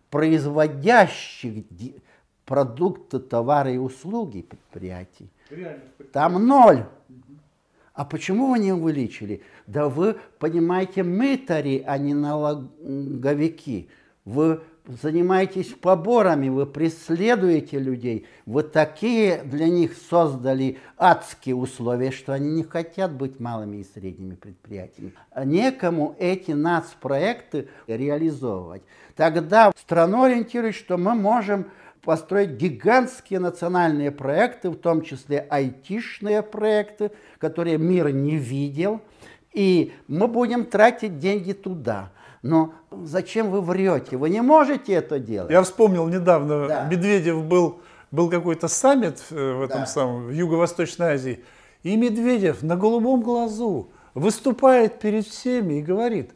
производящих 0.09 1.65
продукты, 2.45 3.19
товары 3.19 3.75
и 3.75 3.77
услуги 3.77 4.41
предприятий. 4.41 5.29
Там 6.11 6.45
ноль. 6.45 6.85
А 7.93 8.03
почему 8.03 8.51
вы 8.51 8.59
не 8.59 8.73
увеличили? 8.73 9.41
Да 9.67 9.87
вы, 9.87 10.17
понимаете, 10.37 11.03
мытари, 11.03 11.83
а 11.85 11.97
не 11.97 12.13
налоговики. 12.13 13.89
Вы 14.25 14.61
занимаетесь 14.87 15.69
поборами, 15.69 16.49
вы 16.49 16.65
преследуете 16.65 17.79
людей. 17.79 18.27
Вы 18.45 18.63
такие 18.63 19.43
для 19.43 19.67
них 19.67 19.93
создали 20.09 20.77
адские 20.97 21.55
условия, 21.55 22.11
что 22.11 22.33
они 22.33 22.51
не 22.51 22.63
хотят 22.63 23.13
быть 23.13 23.39
малыми 23.39 23.77
и 23.77 23.83
средними 23.83 24.35
предприятиями. 24.35 25.13
А 25.31 25.45
некому 25.45 26.15
эти 26.19 26.51
нацпроекты 26.51 27.69
реализовывать. 27.87 28.83
Тогда 29.15 29.71
страну 29.77 30.23
ориентирует, 30.23 30.75
что 30.75 30.97
мы 30.97 31.15
можем 31.15 31.67
построить 32.05 32.51
гигантские 32.51 33.39
национальные 33.39 34.11
проекты, 34.11 34.69
в 34.69 34.75
том 34.75 35.01
числе 35.01 35.45
айтишные 35.49 36.41
проекты, 36.43 37.11
которые 37.39 37.77
мир 37.77 38.13
не 38.13 38.37
видел, 38.37 39.01
и 39.51 39.93
мы 40.07 40.27
будем 40.27 40.65
тратить 40.65 41.17
деньги 41.19 41.53
туда. 41.53 42.11
Но 42.41 42.73
зачем 42.91 43.49
вы 43.49 43.61
врете? 43.61 44.17
Вы 44.17 44.29
не 44.29 44.41
можете 44.41 44.93
это 44.93 45.17
делать. 45.17 45.51
Я 45.51 45.63
вспомнил 45.63 46.07
недавно, 46.07 46.67
да. 46.67 46.87
Медведев 46.89 47.43
был, 47.43 47.79
был 48.11 48.29
какой-то 48.29 48.67
саммит 48.67 49.23
э, 49.31 49.53
в 49.53 49.63
этом 49.63 49.81
да. 49.81 49.85
самом, 49.87 50.27
в 50.27 50.31
Юго-Восточной 50.31 51.13
Азии, 51.13 51.43
и 51.81 51.97
Медведев 51.97 52.61
на 52.61 52.75
голубом 52.75 53.21
глазу 53.21 53.89
выступает 54.13 54.99
перед 54.99 55.25
всеми 55.25 55.75
и 55.75 55.81
говорит, 55.81 56.31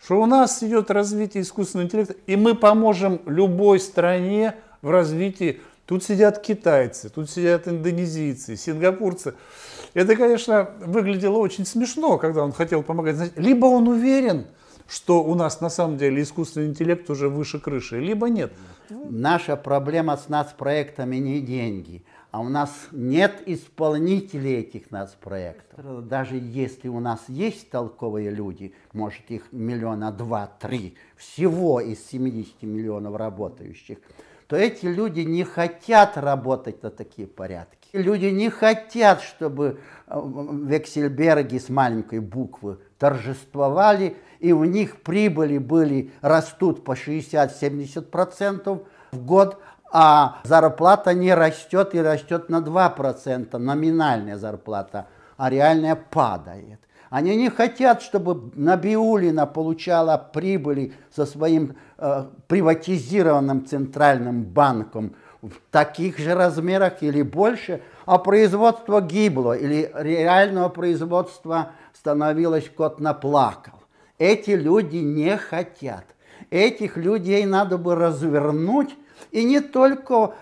что 0.00 0.20
у 0.20 0.26
нас 0.26 0.62
идет 0.62 0.92
развитие 0.92 1.42
искусственного 1.42 1.86
интеллекта, 1.86 2.14
и 2.26 2.36
мы 2.36 2.54
поможем 2.54 3.20
любой 3.26 3.80
стране 3.80 4.54
в 4.82 4.90
развитии. 4.90 5.60
Тут 5.86 6.04
сидят 6.04 6.42
китайцы, 6.42 7.08
тут 7.08 7.30
сидят 7.30 7.66
индонезийцы, 7.66 8.56
сингапурцы. 8.56 9.34
Это, 9.94 10.16
конечно, 10.16 10.70
выглядело 10.80 11.38
очень 11.38 11.64
смешно, 11.64 12.18
когда 12.18 12.44
он 12.44 12.52
хотел 12.52 12.82
помогать. 12.82 13.32
Либо 13.36 13.64
он 13.66 13.88
уверен, 13.88 14.46
что 14.86 15.24
у 15.24 15.34
нас 15.34 15.62
на 15.62 15.70
самом 15.70 15.96
деле 15.96 16.22
искусственный 16.22 16.66
интеллект 16.66 17.08
уже 17.08 17.30
выше 17.30 17.58
крыши, 17.58 18.00
либо 18.00 18.28
нет. 18.28 18.52
Наша 18.90 19.56
проблема 19.56 20.18
с 20.18 20.28
нацпроектами 20.28 21.16
не 21.16 21.40
деньги, 21.40 22.04
а 22.30 22.40
у 22.40 22.50
нас 22.50 22.70
нет 22.92 23.42
исполнителей 23.46 24.60
этих 24.60 24.90
нацпроектов. 24.90 26.06
Даже 26.06 26.36
если 26.36 26.88
у 26.88 27.00
нас 27.00 27.20
есть 27.28 27.70
толковые 27.70 28.30
люди, 28.30 28.74
может 28.92 29.22
их 29.28 29.44
миллиона 29.52 30.12
два-три, 30.12 30.96
всего 31.16 31.80
из 31.80 32.06
70 32.08 32.62
миллионов 32.62 33.16
работающих– 33.16 33.96
то 34.48 34.56
эти 34.56 34.86
люди 34.86 35.20
не 35.20 35.44
хотят 35.44 36.16
работать 36.16 36.82
на 36.82 36.90
такие 36.90 37.28
порядки. 37.28 37.76
Люди 37.92 38.26
не 38.26 38.48
хотят, 38.48 39.20
чтобы 39.20 39.80
э, 40.06 40.20
вексельберги 40.64 41.58
с 41.58 41.68
маленькой 41.68 42.20
буквы 42.20 42.78
торжествовали, 42.98 44.16
и 44.40 44.52
у 44.52 44.64
них 44.64 45.02
прибыли 45.02 45.58
были, 45.58 46.12
растут 46.22 46.82
по 46.82 46.92
60-70% 46.92 48.86
в 49.12 49.24
год, 49.24 49.60
а 49.92 50.40
зарплата 50.44 51.12
не 51.12 51.34
растет 51.34 51.94
и 51.94 52.00
растет 52.00 52.48
на 52.48 52.60
2%, 52.60 53.56
номинальная 53.58 54.38
зарплата, 54.38 55.08
а 55.36 55.50
реальная 55.50 55.94
падает. 55.96 56.80
Они 57.10 57.36
не 57.36 57.48
хотят, 57.48 58.02
чтобы 58.02 58.50
Набиулина 58.54 59.46
получала 59.46 60.18
прибыли 60.18 60.92
со 61.14 61.24
своим 61.24 61.76
э, 61.96 62.24
приватизированным 62.46 63.66
центральным 63.66 64.42
банком 64.42 65.14
в 65.40 65.52
таких 65.70 66.18
же 66.18 66.34
размерах 66.34 67.02
или 67.02 67.22
больше, 67.22 67.80
а 68.04 68.18
производство 68.18 69.00
гибло 69.00 69.56
или 69.56 69.90
реального 69.94 70.68
производства 70.68 71.72
становилось 71.94 72.68
кот 72.68 73.00
наплакал. 73.00 73.74
Эти 74.18 74.50
люди 74.50 74.96
не 74.96 75.36
хотят. 75.36 76.04
Этих 76.50 76.96
людей 76.96 77.44
надо 77.46 77.78
бы 77.78 77.94
развернуть, 77.94 78.94
и 79.30 79.44
не 79.44 79.60
только 79.60 80.34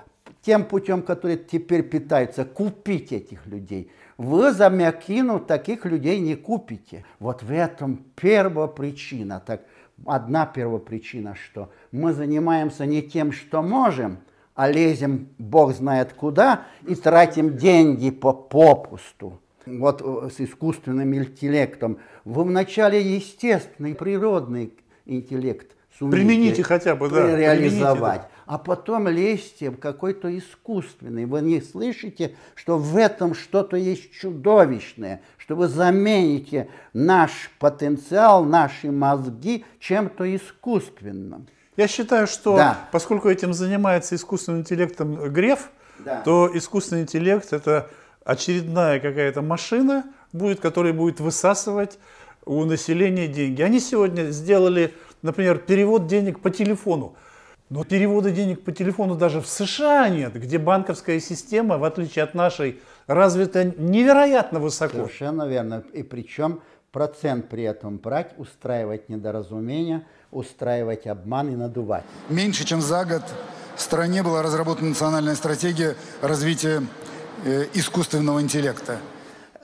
тем 0.42 0.64
путем, 0.64 1.02
который 1.02 1.36
теперь 1.36 1.82
питается, 1.82 2.44
купить 2.44 3.12
этих 3.12 3.46
людей. 3.46 3.90
Вы 4.18 4.52
за 4.52 4.70
мякину 4.70 5.40
таких 5.40 5.84
людей 5.84 6.20
не 6.20 6.36
купите. 6.36 7.04
Вот 7.18 7.42
в 7.42 7.50
этом 7.52 8.04
первая 8.14 8.66
причина. 8.66 9.42
Так, 9.44 9.62
одна 10.06 10.46
первопричина, 10.46 11.34
что 11.34 11.70
мы 11.92 12.12
занимаемся 12.12 12.86
не 12.86 13.02
тем, 13.02 13.32
что 13.32 13.62
можем, 13.62 14.18
а 14.54 14.70
лезем, 14.70 15.28
Бог 15.38 15.74
знает 15.74 16.14
куда, 16.14 16.62
и 16.86 16.94
тратим 16.94 17.56
деньги 17.56 18.10
по 18.10 18.32
попусту. 18.32 19.40
Вот 19.66 20.00
э, 20.02 20.30
с 20.30 20.40
искусственным 20.40 21.14
интеллектом. 21.14 21.98
Вы 22.24 22.44
вначале 22.44 23.02
естественный, 23.02 23.94
природный 23.94 24.72
интеллект 25.04 25.76
сумеете 25.98 26.16
Примените 26.16 26.62
хотя 26.62 26.94
бы, 26.94 27.10
да. 27.10 27.36
реализовать. 27.36 28.22
Да. 28.22 28.28
А 28.46 28.58
потом 28.58 29.08
лезьте 29.08 29.70
в 29.70 29.76
какой-то 29.76 30.36
искусственный. 30.38 31.26
Вы 31.26 31.42
не 31.42 31.60
слышите, 31.60 32.36
что 32.54 32.78
в 32.78 32.96
этом 32.96 33.34
что-то 33.34 33.76
есть 33.76 34.12
чудовищное, 34.12 35.20
что 35.36 35.56
вы 35.56 35.66
замените 35.66 36.68
наш 36.92 37.50
потенциал, 37.58 38.44
наши 38.44 38.92
мозги 38.92 39.64
чем-то 39.80 40.34
искусственным. 40.36 41.48
Я 41.76 41.88
считаю, 41.88 42.26
что 42.28 42.56
да. 42.56 42.88
поскольку 42.92 43.28
этим 43.28 43.52
занимается 43.52 44.14
искусственным 44.14 44.60
интеллектом 44.60 45.32
Греф, 45.32 45.70
да. 45.98 46.22
то 46.22 46.48
искусственный 46.54 47.02
интеллект 47.02 47.52
это 47.52 47.90
очередная 48.24 49.00
какая-то 49.00 49.42
машина, 49.42 50.04
будет, 50.32 50.60
которая 50.60 50.92
будет 50.92 51.20
высасывать 51.20 51.98
у 52.44 52.64
населения 52.64 53.26
деньги. 53.26 53.60
Они 53.60 53.80
сегодня 53.80 54.30
сделали, 54.30 54.94
например, 55.22 55.58
перевод 55.58 56.06
денег 56.06 56.40
по 56.40 56.50
телефону. 56.50 57.16
Но 57.68 57.82
перевода 57.82 58.30
денег 58.30 58.62
по 58.62 58.70
телефону 58.70 59.16
даже 59.16 59.40
в 59.40 59.46
США 59.48 60.08
нет, 60.08 60.34
где 60.34 60.56
банковская 60.56 61.18
система, 61.18 61.78
в 61.78 61.84
отличие 61.84 62.22
от 62.22 62.34
нашей, 62.34 62.80
развита 63.08 63.64
невероятно 63.64 64.60
высоко. 64.60 64.98
Совершенно 64.98 65.48
верно. 65.48 65.82
И 65.92 66.04
причем 66.04 66.60
процент 66.92 67.48
при 67.48 67.64
этом 67.64 67.98
брать, 67.98 68.34
устраивать 68.38 69.08
недоразумения, 69.08 70.06
устраивать 70.30 71.08
обман 71.08 71.52
и 71.52 71.56
надувать. 71.56 72.04
Меньше 72.28 72.64
чем 72.64 72.80
за 72.80 73.04
год 73.04 73.22
в 73.74 73.80
стране 73.80 74.22
была 74.22 74.42
разработана 74.42 74.90
национальная 74.90 75.34
стратегия 75.34 75.96
развития 76.22 76.84
э, 77.44 77.64
искусственного 77.74 78.40
интеллекта. 78.42 78.98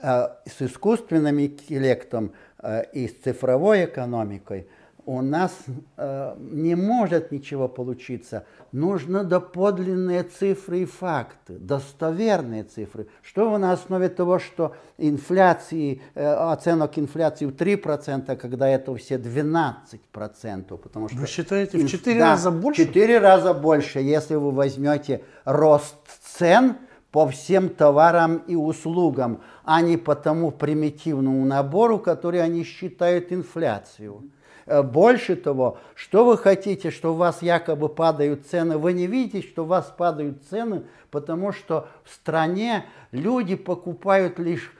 Э, 0.01 0.27
с 0.45 0.61
искусственным 0.61 1.39
интеллектом 1.39 2.33
э, 2.61 2.83
и 2.91 3.07
с 3.07 3.13
цифровой 3.23 3.85
экономикой– 3.85 4.67
у 5.05 5.21
нас 5.21 5.53
э, 5.97 6.35
не 6.39 6.75
может 6.75 7.31
ничего 7.31 7.67
получиться. 7.67 8.45
Нужно 8.71 9.23
доподлинные 9.23 10.23
цифры 10.23 10.81
и 10.81 10.85
факты, 10.85 11.57
достоверные 11.57 12.63
цифры. 12.63 13.07
Что 13.21 13.57
на 13.57 13.71
основе 13.73 14.09
того, 14.09 14.39
что 14.39 14.75
инфляции, 14.97 16.01
э, 16.15 16.25
оценок 16.25 16.97
инфляции 16.97 17.45
в 17.45 17.51
3%, 17.51 18.35
когда 18.37 18.69
это 18.69 18.95
все 18.95 19.17
12%. 19.17 20.77
Потому 20.77 21.09
что 21.09 21.17
вы 21.17 21.27
считаете 21.27 21.77
в 21.77 21.87
4 21.87 22.19
да, 22.19 22.31
раза 22.31 22.51
больше? 22.51 22.83
В 22.83 22.87
4 22.87 23.19
раза 23.19 23.53
больше, 23.53 23.99
если 23.99 24.35
вы 24.35 24.51
возьмете 24.51 25.23
рост 25.45 25.95
цен 26.21 26.77
по 27.11 27.27
всем 27.27 27.69
товарам 27.69 28.37
и 28.47 28.55
услугам, 28.55 29.41
а 29.63 29.81
не 29.81 29.97
по 29.97 30.15
тому 30.15 30.51
примитивному 30.51 31.45
набору, 31.45 31.99
который 31.99 32.41
они 32.41 32.63
считают 32.63 33.31
инфляцию. 33.31 34.23
Э, 34.65 34.81
больше 34.81 35.35
того, 35.35 35.77
что 35.95 36.25
вы 36.25 36.37
хотите, 36.37 36.91
что 36.91 37.13
у 37.13 37.17
вас 37.17 37.41
якобы 37.41 37.89
падают 37.89 38.47
цены, 38.47 38.77
вы 38.77 38.93
не 38.93 39.07
видите, 39.07 39.47
что 39.47 39.63
у 39.63 39.67
вас 39.67 39.93
падают 39.95 40.43
цены, 40.49 40.83
потому 41.11 41.51
что 41.51 41.87
в 42.03 42.13
стране 42.13 42.85
люди 43.11 43.55
покупают 43.55 44.39
лишь 44.39 44.71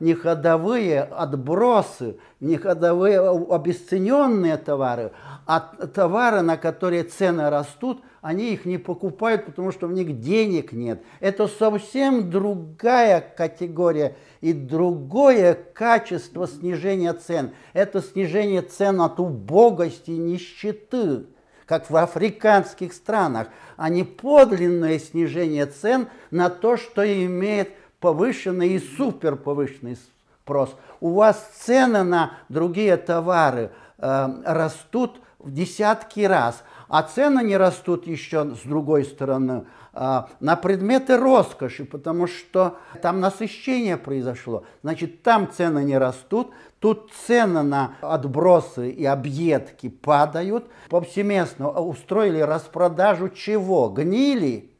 не 0.00 0.14
ходовые 0.14 1.02
отбросы, 1.02 2.18
не 2.40 2.56
ходовые 2.56 3.20
а 3.20 3.54
обесцененные 3.54 4.56
товары, 4.56 5.12
а 5.46 5.60
товары, 5.60 6.42
на 6.42 6.56
которые 6.56 7.04
цены 7.04 7.50
растут, 7.50 8.02
они 8.22 8.52
их 8.52 8.66
не 8.66 8.78
покупают, 8.78 9.46
потому 9.46 9.72
что 9.72 9.86
у 9.86 9.90
них 9.90 10.20
денег 10.20 10.72
нет. 10.72 11.02
Это 11.20 11.48
совсем 11.48 12.30
другая 12.30 13.20
категория 13.20 14.16
и 14.40 14.52
другое 14.52 15.54
качество 15.54 16.46
снижения 16.46 17.14
цен. 17.14 17.52
Это 17.72 18.02
снижение 18.02 18.62
цен 18.62 19.00
от 19.00 19.20
убогости 19.20 20.10
и 20.10 20.18
нищеты, 20.18 21.26
как 21.64 21.88
в 21.88 21.96
африканских 21.96 22.92
странах, 22.92 23.48
а 23.76 23.88
не 23.88 24.04
подлинное 24.04 24.98
снижение 24.98 25.66
цен 25.66 26.08
на 26.30 26.50
то, 26.50 26.76
что 26.76 27.02
имеет 27.02 27.70
повышенный 28.00 28.70
и 28.70 28.78
суперповышенный 28.78 29.96
спрос. 30.42 30.74
У 31.00 31.10
вас 31.14 31.50
цены 31.54 32.02
на 32.02 32.32
другие 32.48 32.96
товары 32.96 33.70
э, 33.98 34.28
растут 34.44 35.20
в 35.38 35.52
десятки 35.52 36.20
раз, 36.20 36.62
а 36.88 37.02
цены 37.02 37.42
не 37.44 37.56
растут 37.56 38.06
еще 38.06 38.54
с 38.54 38.66
другой 38.66 39.04
стороны 39.04 39.64
а, 39.92 40.28
на 40.40 40.56
предметы 40.56 41.16
роскоши, 41.16 41.84
потому 41.84 42.26
что 42.26 42.76
там 43.02 43.20
насыщение 43.20 43.96
произошло. 43.96 44.64
Значит, 44.82 45.22
там 45.22 45.50
цены 45.50 45.82
не 45.82 45.98
растут, 45.98 46.52
тут 46.78 47.10
цены 47.26 47.62
на 47.62 47.94
отбросы 48.00 48.90
и 48.90 49.04
объедки 49.04 49.88
падают. 49.88 50.66
Повсеместно 50.88 51.70
устроили 51.70 52.40
распродажу 52.40 53.30
чего? 53.30 53.88
Гнили? 53.88 54.70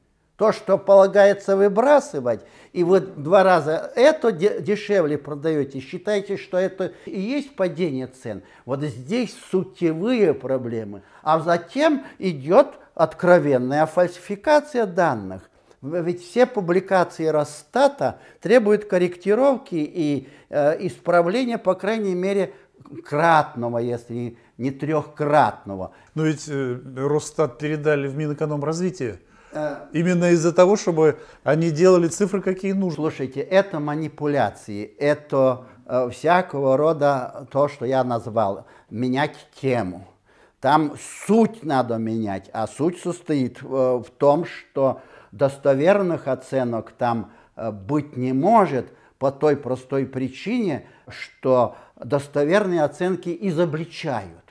То, 0.40 0.52
что 0.52 0.78
полагается 0.78 1.54
выбрасывать, 1.54 2.40
и 2.72 2.82
вы 2.82 3.00
два 3.00 3.42
раза 3.42 3.92
это 3.94 4.32
дешевле 4.32 5.18
продаете, 5.18 5.80
считаете, 5.80 6.38
что 6.38 6.56
это 6.56 6.94
и 7.04 7.20
есть 7.20 7.54
падение 7.56 8.06
цен. 8.06 8.42
Вот 8.64 8.80
здесь 8.80 9.36
сутевые 9.50 10.32
проблемы. 10.32 11.02
А 11.22 11.40
затем 11.40 12.06
идет 12.18 12.68
откровенная 12.94 13.84
фальсификация 13.84 14.86
данных. 14.86 15.50
Ведь 15.82 16.22
все 16.22 16.46
публикации 16.46 17.26
Росстата 17.26 18.18
требуют 18.40 18.86
корректировки 18.86 19.74
и 19.74 20.26
э, 20.48 20.86
исправления, 20.86 21.58
по 21.58 21.74
крайней 21.74 22.14
мере, 22.14 22.54
кратного, 23.06 23.76
если 23.76 24.38
не 24.56 24.70
трехкратного. 24.70 25.92
Но 26.14 26.24
ведь 26.24 26.48
э, 26.48 26.78
Росстат 26.96 27.58
передали 27.58 28.08
в 28.08 28.16
Минэкономразвитие 28.16 29.18
Именно 29.92 30.30
из-за 30.32 30.52
того, 30.52 30.76
чтобы 30.76 31.18
они 31.42 31.70
делали 31.70 32.08
цифры, 32.08 32.40
какие 32.40 32.72
нужны. 32.72 32.96
Слушайте, 32.96 33.40
это 33.40 33.80
манипуляции, 33.80 34.84
это 34.98 35.64
э, 35.86 36.10
всякого 36.10 36.76
рода 36.76 37.48
то, 37.50 37.68
что 37.68 37.84
я 37.84 38.04
назвал, 38.04 38.66
менять 38.90 39.48
тему. 39.60 40.06
Там 40.60 40.94
суть 41.26 41.64
надо 41.64 41.96
менять, 41.96 42.50
а 42.52 42.66
суть 42.66 43.00
состоит 43.00 43.62
э, 43.62 43.66
в 43.66 44.06
том, 44.18 44.44
что 44.44 45.00
достоверных 45.32 46.28
оценок 46.28 46.92
там 46.92 47.32
э, 47.56 47.70
быть 47.70 48.16
не 48.16 48.32
может 48.32 48.92
по 49.18 49.32
той 49.32 49.56
простой 49.56 50.06
причине, 50.06 50.86
что 51.08 51.76
достоверные 51.96 52.82
оценки 52.82 53.36
изобличают. 53.40 54.49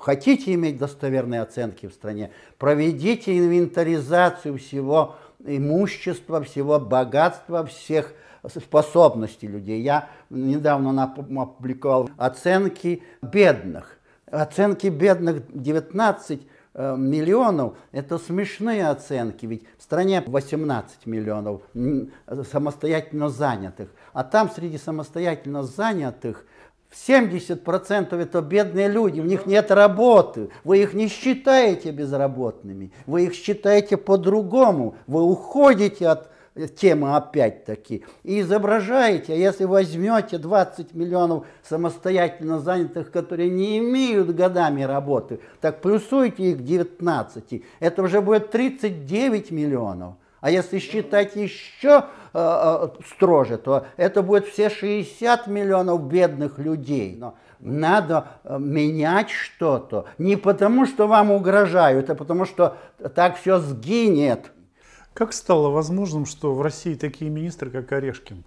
Хотите 0.00 0.54
иметь 0.54 0.78
достоверные 0.78 1.42
оценки 1.42 1.86
в 1.86 1.92
стране, 1.92 2.30
проведите 2.56 3.36
инвентаризацию 3.38 4.56
всего 4.56 5.16
имущества, 5.44 6.42
всего 6.42 6.80
богатства, 6.80 7.66
всех 7.66 8.14
способностей 8.48 9.46
людей. 9.46 9.82
Я 9.82 10.08
недавно 10.30 11.04
опубликовал 11.04 12.08
оценки 12.16 13.02
бедных. 13.20 13.98
Оценки 14.30 14.86
бедных 14.86 15.42
19 15.52 16.40
э, 16.72 16.96
миллионов– 16.96 17.74
это 17.92 18.16
смешные 18.18 18.88
оценки, 18.88 19.44
ведь 19.44 19.64
в 19.76 19.82
стране 19.82 20.22
18 20.26 21.04
миллионов 21.04 21.60
самостоятельно 22.50 23.28
занятых, 23.28 23.90
а 24.14 24.24
там 24.24 24.48
среди 24.50 24.78
самостоятельно 24.78 25.62
занятых 25.62 26.46
70% 26.92 28.20
это 28.20 28.40
бедные 28.42 28.88
люди, 28.88 29.20
у 29.20 29.24
них 29.24 29.46
нет 29.46 29.70
работы. 29.70 30.50
Вы 30.64 30.82
их 30.82 30.94
не 30.94 31.08
считаете 31.08 31.90
безработными, 31.90 32.92
вы 33.06 33.26
их 33.26 33.34
считаете 33.34 33.96
по-другому. 33.96 34.96
Вы 35.06 35.22
уходите 35.22 36.08
от 36.08 36.30
темы 36.76 37.16
опять-таки 37.16 38.04
и 38.22 38.40
изображаете. 38.40 39.32
А 39.32 39.36
если 39.36 39.64
возьмете 39.64 40.38
20 40.38 40.94
миллионов 40.94 41.46
самостоятельно 41.62 42.58
занятых, 42.58 43.10
которые 43.10 43.50
не 43.50 43.78
имеют 43.78 44.34
годами 44.34 44.82
работы, 44.82 45.40
так 45.60 45.80
плюсуйте 45.80 46.50
их 46.50 46.64
19, 46.64 47.62
это 47.78 48.02
уже 48.02 48.20
будет 48.20 48.50
39 48.50 49.50
миллионов. 49.50 50.14
А 50.40 50.50
если 50.50 50.78
считать 50.78 51.36
еще 51.36 52.06
э, 52.32 52.88
строже, 53.06 53.58
то 53.58 53.86
это 53.96 54.22
будет 54.22 54.46
все 54.46 54.70
60 54.70 55.46
миллионов 55.46 56.04
бедных 56.04 56.58
людей. 56.58 57.16
Но 57.16 57.34
надо 57.60 58.28
э, 58.44 58.58
менять 58.58 59.30
что-то. 59.30 60.06
Не 60.18 60.36
потому, 60.36 60.86
что 60.86 61.06
вам 61.06 61.30
угрожают, 61.30 62.10
а 62.10 62.14
потому, 62.14 62.44
что 62.44 62.76
так 63.14 63.36
все 63.36 63.58
сгинет. 63.58 64.52
Как 65.12 65.32
стало 65.32 65.70
возможным, 65.70 66.24
что 66.24 66.54
в 66.54 66.62
России 66.62 66.94
такие 66.94 67.30
министры, 67.30 67.70
как 67.70 67.90
Орешкин? 67.92 68.44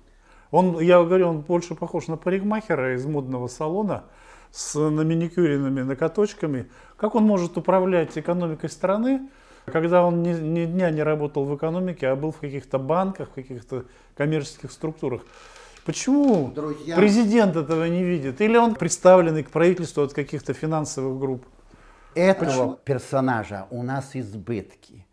Он, 0.52 0.80
я 0.80 1.04
говорю, 1.04 1.30
он 1.30 1.42
больше 1.42 1.76
похож 1.76 2.08
на 2.08 2.16
парикмахера 2.16 2.96
из 2.96 3.06
модного 3.06 3.48
салона 3.48 4.04
с 4.52 4.76
наманикюренными 4.76 5.82
накоточками. 5.82 6.70
Как 6.96 7.16
он 7.16 7.24
может 7.24 7.58
управлять 7.58 8.18
экономикой 8.18 8.70
страны, 8.70 9.30
когда 9.66 10.04
он 10.06 10.24
ни, 10.24 10.34
ни 10.34 10.66
дня 10.66 10.92
не 10.92 11.04
работал 11.04 11.46
в 11.46 11.56
экономике, 11.56 12.08
а 12.08 12.16
был 12.16 12.32
в 12.32 12.40
каких-то 12.40 12.80
банках, 12.80 13.30
в 13.30 13.34
каких-то 13.34 13.86
коммерческих 14.16 14.72
структурах? 14.72 15.22
Почему 15.86 16.52
Друзья... 16.52 16.96
президент 16.96 17.56
этого 17.56 17.86
не 17.86 18.04
видит? 18.04 18.40
Или 18.42 18.58
он 18.58 18.76
представленный 18.76 19.44
к 19.44 19.50
правительству 19.50 20.04
от 20.04 20.14
каких-то 20.14 20.54
финансовых 20.54 21.20
групп? 21.20 21.46
Этого 22.16 22.46
Почему? 22.46 22.80
персонажа 22.86 23.68
у 23.70 23.84
нас 23.84 24.12
избытки. 24.16 25.06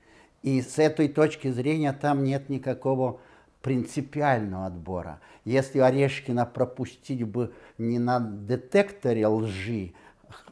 И 0.43 0.63
с 0.63 0.79
этой 0.79 1.09
точки 1.09 1.51
зрения 1.51 1.93
там 1.93 2.25
нет 2.25 2.49
никакого 2.49 3.21
принципиального 3.63 4.67
отбора. 4.67 5.21
Если 5.45 5.81
Орешкина 5.81 6.47
пропустить 6.47 7.25
бы 7.25 7.53
не 7.79 7.99
на 7.99 8.21
детекторе 8.21 9.27
лжи, 9.27 9.93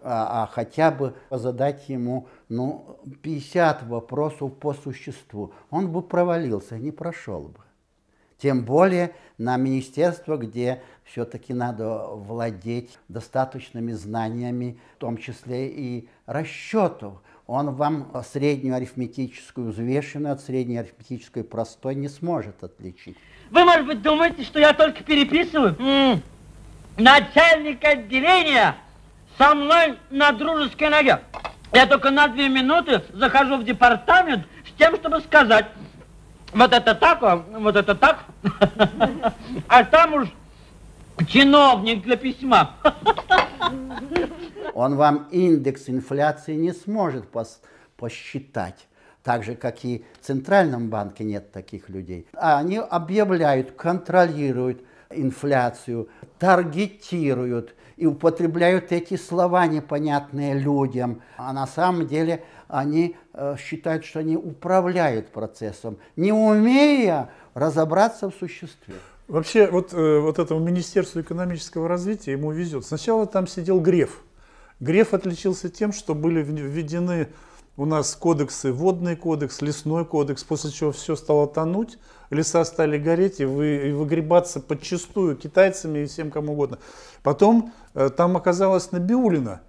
а, 0.03 0.43
а 0.43 0.47
хотя 0.47 0.91
бы 0.91 1.15
задать 1.31 1.89
ему 1.89 2.29
ну, 2.49 2.99
50 3.23 3.85
вопросов 3.85 4.55
по 4.55 4.75
существу, 4.75 5.53
он 5.71 5.91
бы 5.91 6.03
провалился, 6.03 6.79
не 6.79 6.91
прошел 6.91 7.43
бы. 7.43 7.61
Тем 8.39 8.65
более 8.65 9.15
на 9.37 9.57
министерство, 9.57 10.37
где 10.37 10.81
все-таки 11.05 11.53
надо 11.53 12.07
владеть 12.07 12.99
достаточными 13.09 13.93
знаниями, 13.93 14.79
в 14.97 14.99
том 14.99 15.17
числе 15.17 15.69
и 15.69 16.09
расчетов. 16.27 17.15
Он 17.47 17.75
вам 17.75 18.13
среднюю 18.31 18.77
арифметическую 18.77 19.73
взвешенную 19.73 20.35
от 20.35 20.41
средней 20.41 20.77
арифметической 20.77 21.43
простой 21.43 21.95
не 21.95 22.09
сможет 22.09 22.63
отличить. 22.63 23.17
Вы, 23.51 23.65
может 23.65 23.87
быть, 23.87 24.03
думаете, 24.03 24.45
что 24.45 24.61
я 24.61 24.73
только 24.73 25.03
переписываю? 25.03 25.75
М 25.79 25.87
-м. 25.87 26.23
Начальник 26.99 27.85
отделения 27.85 28.77
со 29.39 29.55
мной 29.55 29.99
на 30.11 30.33
дружеской 30.33 30.91
ноге. 30.91 31.21
Я 31.73 31.87
только 31.87 32.11
на 32.11 32.29
две 32.29 32.49
минуты 32.49 33.03
захожу 33.13 33.57
в 33.57 33.65
департамент 33.65 34.47
с 34.67 34.79
тем, 34.79 34.97
чтобы 34.97 35.21
сказать, 35.21 35.67
вот 36.53 36.73
это 36.73 36.95
так, 36.95 37.21
вот 37.53 37.77
это 37.77 37.95
так. 37.95 38.25
А 39.69 39.85
там 39.85 40.15
уж 40.15 40.29
чиновник 41.29 42.03
для 42.03 42.17
письма. 42.17 42.75
Он 44.75 44.97
вам 44.97 45.29
индекс 45.31 45.89
инфляции 45.89 46.55
не 46.55 46.73
сможет 46.73 47.29
пос 47.29 47.61
посчитать. 47.97 48.87
Так 49.23 49.45
же, 49.45 49.57
как 49.57 49.85
и 49.85 50.05
в 50.21 50.25
Центральном 50.27 50.89
банке 50.89 51.25
нет 51.25 51.53
таких 51.53 51.89
людей. 51.89 52.27
А 52.33 52.59
они 52.59 52.79
объявляют, 52.79 53.73
контролируют 53.73 54.83
инфляцию, 55.11 56.09
таргетируют 56.39 57.75
и 57.99 58.07
употребляют 58.07 58.93
эти 58.93 59.17
слова 59.17 59.67
непонятные 59.67 60.55
людям. 60.55 61.21
А 61.37 61.53
на 61.53 61.67
самом 61.67 62.07
деле 62.07 62.45
они 62.69 63.17
э, 63.35 63.57
считают, 63.59 64.05
что 64.05 64.21
они 64.21 64.37
управляют 64.37 65.33
процессом, 65.33 65.99
не 66.17 66.33
умея 66.33 67.31
разобраться 67.55 68.31
в 68.31 68.35
существе. 68.35 68.95
Вообще, 69.27 69.69
вот, 69.69 69.93
э, 69.93 70.19
вот 70.21 70.39
этому 70.39 70.61
Министерству 70.61 71.21
экономического 71.21 71.89
развития 71.89 72.33
ему 72.33 72.53
везет. 72.53 72.87
Сначала 72.87 73.27
там 73.27 73.47
сидел 73.47 73.81
Греф. 73.81 74.23
Греф 74.81 75.13
отличился 75.13 75.69
тем, 75.69 75.93
что 75.93 76.15
были 76.15 76.41
введены 76.41 77.29
у 77.77 77.85
нас 77.85 78.15
кодексы, 78.15 78.73
водный 78.73 79.17
кодекс, 79.17 79.61
лесной 79.61 80.05
кодекс, 80.05 80.45
после 80.45 80.71
чего 80.71 80.93
все 80.93 81.17
стало 81.17 81.49
тонуть, 81.49 81.99
леса 82.31 82.65
стали 82.65 82.99
гореть 82.99 83.41
и, 83.41 83.45
вы, 83.45 83.89
и 83.89 83.93
выгребаться 83.93 84.61
подчистую 84.61 85.37
китайцами 85.37 86.01
и 86.01 86.07
всем 86.07 86.31
кому 86.31 86.53
угодно. 86.53 86.79
Потом 87.23 87.73
э, 87.95 88.11
там 88.11 88.37
оказалась 88.37 88.93
Набиулина, 88.93 89.61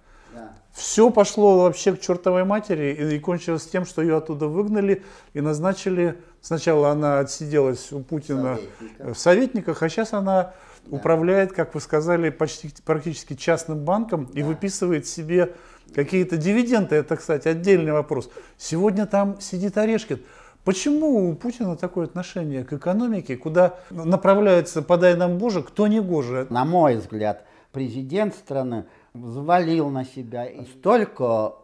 все 0.72 1.10
пошло 1.10 1.62
вообще 1.62 1.94
к 1.94 2.00
чертовой 2.00 2.44
матери 2.44 2.94
и, 2.94 3.16
и 3.16 3.18
кончилось 3.18 3.66
тем, 3.66 3.84
что 3.84 4.02
ее 4.02 4.16
оттуда 4.16 4.46
выгнали 4.46 5.02
и 5.34 5.40
назначили. 5.40 6.18
Сначала 6.40 6.90
она 6.90 7.18
отсиделась 7.18 7.92
у 7.92 8.00
Путина 8.00 8.56
Советника. 8.56 9.14
в 9.14 9.18
советниках, 9.18 9.82
а 9.82 9.88
сейчас 9.88 10.12
она 10.12 10.54
да. 10.86 10.96
управляет, 10.96 11.52
как 11.52 11.74
вы 11.74 11.80
сказали, 11.80 12.30
почти 12.30 12.72
практически 12.84 13.34
частным 13.34 13.78
банком 13.78 14.26
да. 14.26 14.40
и 14.40 14.42
выписывает 14.42 15.06
себе 15.06 15.54
какие-то 15.94 16.36
дивиденды. 16.36 16.96
Это, 16.96 17.16
кстати, 17.16 17.48
отдельный 17.48 17.92
вопрос. 17.92 18.30
Сегодня 18.56 19.06
там 19.06 19.40
сидит 19.40 19.76
Орешкин. 19.76 20.20
Почему 20.64 21.30
у 21.30 21.34
Путина 21.34 21.76
такое 21.76 22.04
отношение 22.04 22.64
к 22.64 22.72
экономике, 22.72 23.36
куда 23.36 23.76
направляется, 23.90 24.82
подай 24.82 25.16
нам 25.16 25.38
Боже, 25.38 25.62
кто 25.62 25.86
не 25.86 26.00
гоже? 26.00 26.46
На 26.50 26.64
мой 26.64 26.96
взгляд, 26.96 27.46
президент 27.72 28.34
страны 28.34 28.84
взвалил 29.14 29.88
на 29.88 30.04
себя 30.04 30.48
столько 30.74 31.54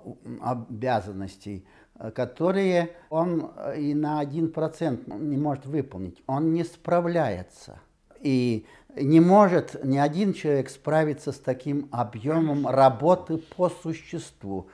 обязанностей, 0.40 1.66
которые 2.14 2.92
он 3.10 3.50
и 3.76 3.94
на 3.94 4.20
один 4.20 4.50
процент 4.50 5.06
не 5.06 5.36
может 5.36 5.66
выполнить. 5.66 6.22
Он 6.26 6.52
не 6.54 6.64
справляется. 6.64 7.80
И 8.22 8.64
не 8.96 9.20
может 9.20 9.84
ни 9.84 9.98
один 9.98 10.32
человек 10.32 10.70
справиться 10.70 11.32
с 11.32 11.38
таким 11.38 11.88
объемом 11.92 12.66
работы 12.66 13.36
по 13.36 13.68
существу. 13.68 14.68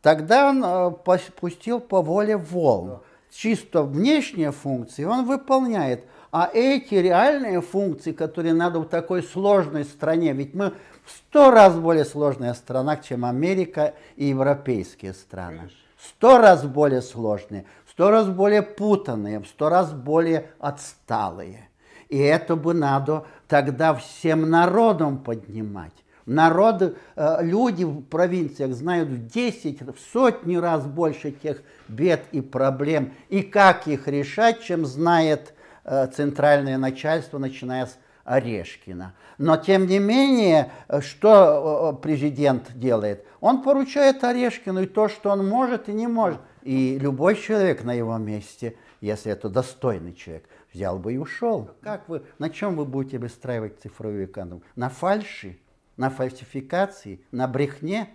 Тогда 0.00 0.48
он 0.48 0.64
э, 0.64 0.90
пустил 1.38 1.80
по 1.80 2.02
воле 2.02 2.36
волн. 2.36 3.00
Чисто 3.30 3.82
внешние 3.82 4.52
функции 4.52 5.04
он 5.04 5.26
выполняет. 5.26 6.04
А 6.30 6.50
эти 6.52 6.94
реальные 6.94 7.62
функции, 7.62 8.12
которые 8.12 8.52
надо 8.52 8.80
в 8.80 8.88
такой 8.88 9.22
сложной 9.22 9.84
стране, 9.84 10.32
ведь 10.32 10.54
мы 10.54 10.74
сто 11.06 11.50
раз 11.50 11.74
более 11.78 12.04
сложная 12.04 12.54
страна, 12.54 12.96
чем 12.96 13.24
Америка 13.24 13.94
и 14.16 14.26
европейские 14.26 15.14
страны. 15.14 15.70
Сто 15.98 16.38
раз 16.38 16.64
более 16.64 17.02
сложные, 17.02 17.64
сто 17.90 18.10
раз 18.10 18.28
более 18.28 18.62
путанные, 18.62 19.42
сто 19.44 19.68
раз 19.68 19.92
более 19.92 20.50
отсталые. 20.58 21.68
И 22.08 22.18
это 22.18 22.56
бы 22.56 22.74
надо 22.74 23.24
тогда 23.48 23.94
всем 23.94 24.48
народом 24.48 25.18
поднимать. 25.18 25.92
Народы, 26.24 26.94
э, 27.16 27.38
люди 27.42 27.84
в 27.84 28.02
провинциях 28.02 28.74
знают 28.74 29.08
в 29.08 29.26
10, 29.28 29.80
в 29.82 29.96
сотни 30.12 30.56
раз 30.56 30.84
больше 30.84 31.32
тех 31.32 31.62
бед 31.88 32.24
и 32.32 32.40
проблем, 32.40 33.12
и 33.28 33.42
как 33.42 33.86
их 33.88 34.08
решать, 34.08 34.62
чем 34.62 34.86
знает 34.86 35.54
э, 35.84 36.06
центральное 36.08 36.78
начальство, 36.78 37.38
начиная 37.38 37.86
с 37.86 37.98
Орешкина. 38.24 39.14
Но 39.38 39.56
тем 39.56 39.86
не 39.86 39.98
менее, 39.98 40.70
что 41.00 41.94
э, 41.96 42.02
президент 42.02 42.72
делает? 42.74 43.24
Он 43.40 43.62
поручает 43.62 44.22
Орешкину 44.22 44.82
и 44.82 44.86
то, 44.86 45.08
что 45.08 45.30
он 45.30 45.48
может 45.48 45.88
и 45.88 45.92
не 45.92 46.06
может. 46.06 46.40
И 46.62 46.98
любой 46.98 47.36
человек 47.36 47.84
на 47.84 47.94
его 47.94 48.16
месте, 48.18 48.76
если 49.00 49.32
это 49.32 49.48
достойный 49.48 50.12
человек, 50.14 50.44
взял 50.74 50.98
бы 50.98 51.14
и 51.14 51.16
ушел. 51.16 51.70
Как 51.80 52.08
вы, 52.08 52.22
на 52.38 52.50
чем 52.50 52.76
вы 52.76 52.84
будете 52.84 53.18
выстраивать 53.18 53.80
цифровую 53.80 54.26
экономику? 54.26 54.66
На 54.76 54.90
фальши, 54.90 55.58
на 55.96 56.10
фальсификации, 56.10 57.20
на 57.30 57.48
брехне? 57.48 58.10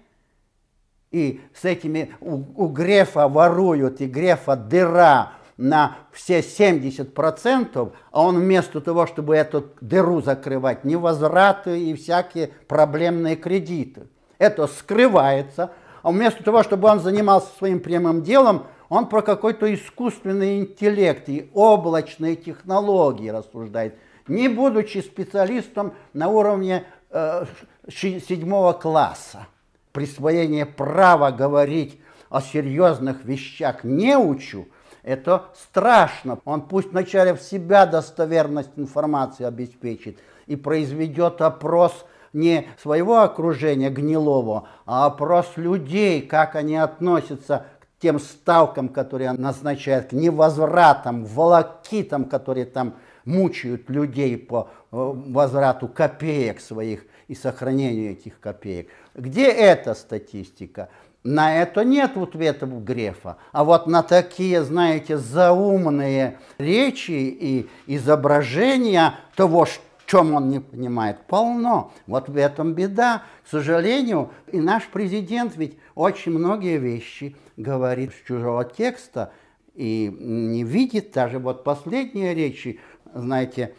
И 1.14 1.42
с 1.54 1.64
этими 1.64 2.12
у, 2.20 2.42
у 2.56 2.68
Грефа 2.70 3.28
воруют, 3.28 4.02
и 4.02 4.08
Грефа 4.08 4.56
дыра 4.56 5.34
на 5.58 5.98
все 6.12 6.40
70%, 6.40 7.94
а 8.12 8.22
он 8.22 8.40
вместо 8.40 8.82
того, 8.82 9.06
чтобы 9.06 9.36
эту 9.36 9.70
дыру 9.80 10.22
закрывать, 10.22 10.84
невозвраты 10.84 11.80
и 11.80 11.94
всякие 11.94 12.48
проблемные 12.68 13.36
кредиты. 13.36 14.08
Это 14.40 14.66
скрывается, 14.66 15.72
а 16.02 16.12
вместо 16.12 16.44
того, 16.44 16.64
чтобы 16.64 16.90
он 16.90 17.00
занимался 17.00 17.48
своим 17.60 17.80
прямым 17.80 18.24
делом, 18.24 18.64
он 18.90 19.08
про 19.08 19.22
какой-то 19.22 19.72
искусственный 19.72 20.60
интеллект 20.62 21.30
и 21.30 21.52
облачные 21.54 22.36
технологии 22.36 23.30
рассуждает, 23.30 23.96
не 24.28 24.48
будучи 24.48 24.98
специалистом 24.98 25.94
на 26.14 26.30
уровне 26.30 26.86
э, 27.12 27.46
седьмого 27.88 28.74
класса. 28.74 29.46
Присвоение 29.94 30.66
права 30.66 31.30
говорить 31.30 32.02
о 32.30 32.42
серьезных 32.42 33.24
вещах 33.26 33.84
не 33.84 34.18
учу, 34.18 34.68
это 35.04 35.46
страшно. 35.54 36.40
Он 36.46 36.64
пусть 36.64 36.90
вначале 36.90 37.36
в 37.36 37.42
себя 37.42 37.86
достоверность 37.86 38.72
информации 38.76 39.46
обеспечит 39.46 40.18
и 40.48 40.56
произведет 40.56 41.44
опрос 41.44 42.06
не 42.34 42.66
своего 42.82 43.22
окружения 43.22 43.92
гнилого, 43.92 44.68
а 44.88 45.06
опрос 45.06 45.54
людей, 45.58 46.24
как 46.24 46.56
они 46.56 46.76
относятся 46.76 47.68
к 47.80 48.02
тем 48.02 48.20
ставкам, 48.20 48.90
которые 48.90 49.30
он 49.30 49.42
назначает, 49.42 50.10
к 50.10 50.14
невозвратам, 50.14 51.24
волокитам, 51.24 52.26
которые 52.26 52.66
там 52.66 52.96
мучают 53.26 53.92
людей 53.92 54.40
по 54.40 54.70
э, 54.70 54.96
возврату 54.98 55.88
копеек 55.88 56.60
своих 56.60 57.06
и 57.28 57.36
сохранению 57.36 58.12
этих 58.12 58.40
копеек. 58.40 58.90
Где 59.16 59.48
эта 59.48 59.94
статистика? 59.94 60.90
На 61.24 61.62
это 61.62 61.86
нет 61.86 62.18
ответа 62.18 62.66
у 62.66 62.80
Грефа. 62.80 63.38
А 63.52 63.64
вот 63.64 63.88
на 63.88 64.04
такие, 64.04 64.64
знаете, 64.64 65.18
заумные 65.18 66.38
речи 66.58 67.12
и 67.12 67.70
изображения 67.88 69.16
того, 69.36 69.66
чем 70.06 70.34
он 70.34 70.50
не 70.50 70.60
понимает? 70.60 71.20
Полно. 71.28 71.94
Вот 72.08 72.28
в 72.28 72.36
этом 72.36 72.74
беда. 72.74 73.24
К 73.46 73.50
сожалению, 73.50 74.32
и 74.52 74.60
наш 74.60 74.88
президент 74.88 75.56
ведь 75.56 75.78
очень 75.96 76.34
многие 76.34 76.78
вещи 76.78 77.36
говорит 77.56 78.12
с 78.12 78.28
чужого 78.28 78.66
текста 78.66 79.32
и 79.76 80.14
не 80.20 80.64
видит 80.64 81.12
даже 81.14 81.40
вот 81.40 81.64
последние 81.64 82.34
речи, 82.34 82.80
знаете, 83.14 83.76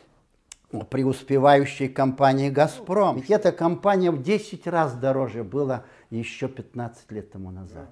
преуспевающей 0.83 1.89
компании 1.89 2.51
«Газпром». 2.51 3.17
Ведь 3.17 3.31
эта 3.31 3.53
компания 3.53 4.11
в 4.11 4.23
10 4.23 4.67
раз 4.67 4.95
дороже 4.95 5.45
была 5.45 5.85
еще 6.11 6.49
15 6.49 7.11
лет 7.13 7.31
тому 7.33 7.51
назад. 7.51 7.89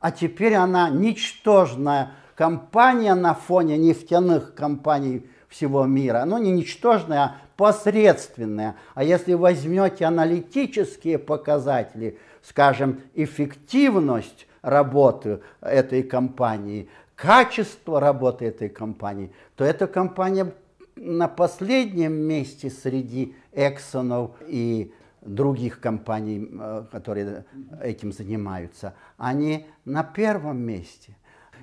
А 0.00 0.10
теперь 0.10 0.54
она 0.54 0.90
ничтожная 0.90 2.12
компания 2.34 3.14
на 3.14 3.34
фоне 3.34 3.78
нефтяных 3.78 4.54
компаний 4.54 5.28
всего 5.48 5.84
мира. 5.86 6.24
Ну, 6.26 6.38
не 6.38 6.52
ничтожная, 6.52 7.20
а 7.20 7.36
посредственная. 7.56 8.76
А 8.94 9.02
если 9.02 9.34
возьмете 9.34 10.04
аналитические 10.04 11.18
показатели, 11.18 12.18
скажем, 12.42 13.00
эффективность 13.14 14.46
работы 14.62 15.40
этой 15.60 16.02
компании, 16.02 16.88
качество 17.16 17.98
работы 17.98 18.44
этой 18.44 18.68
компании, 18.68 19.32
то 19.56 19.64
эта 19.64 19.86
компания 19.86 20.52
на 21.00 21.28
последнем 21.28 22.12
месте 22.12 22.70
среди 22.70 23.34
Эксонов 23.52 24.32
и 24.46 24.92
других 25.22 25.80
компаний, 25.80 26.48
э, 26.50 26.84
которые 26.90 27.44
этим 27.82 28.12
занимаются, 28.12 28.94
они 29.16 29.66
на 29.84 30.02
первом 30.02 30.60
месте. 30.60 31.14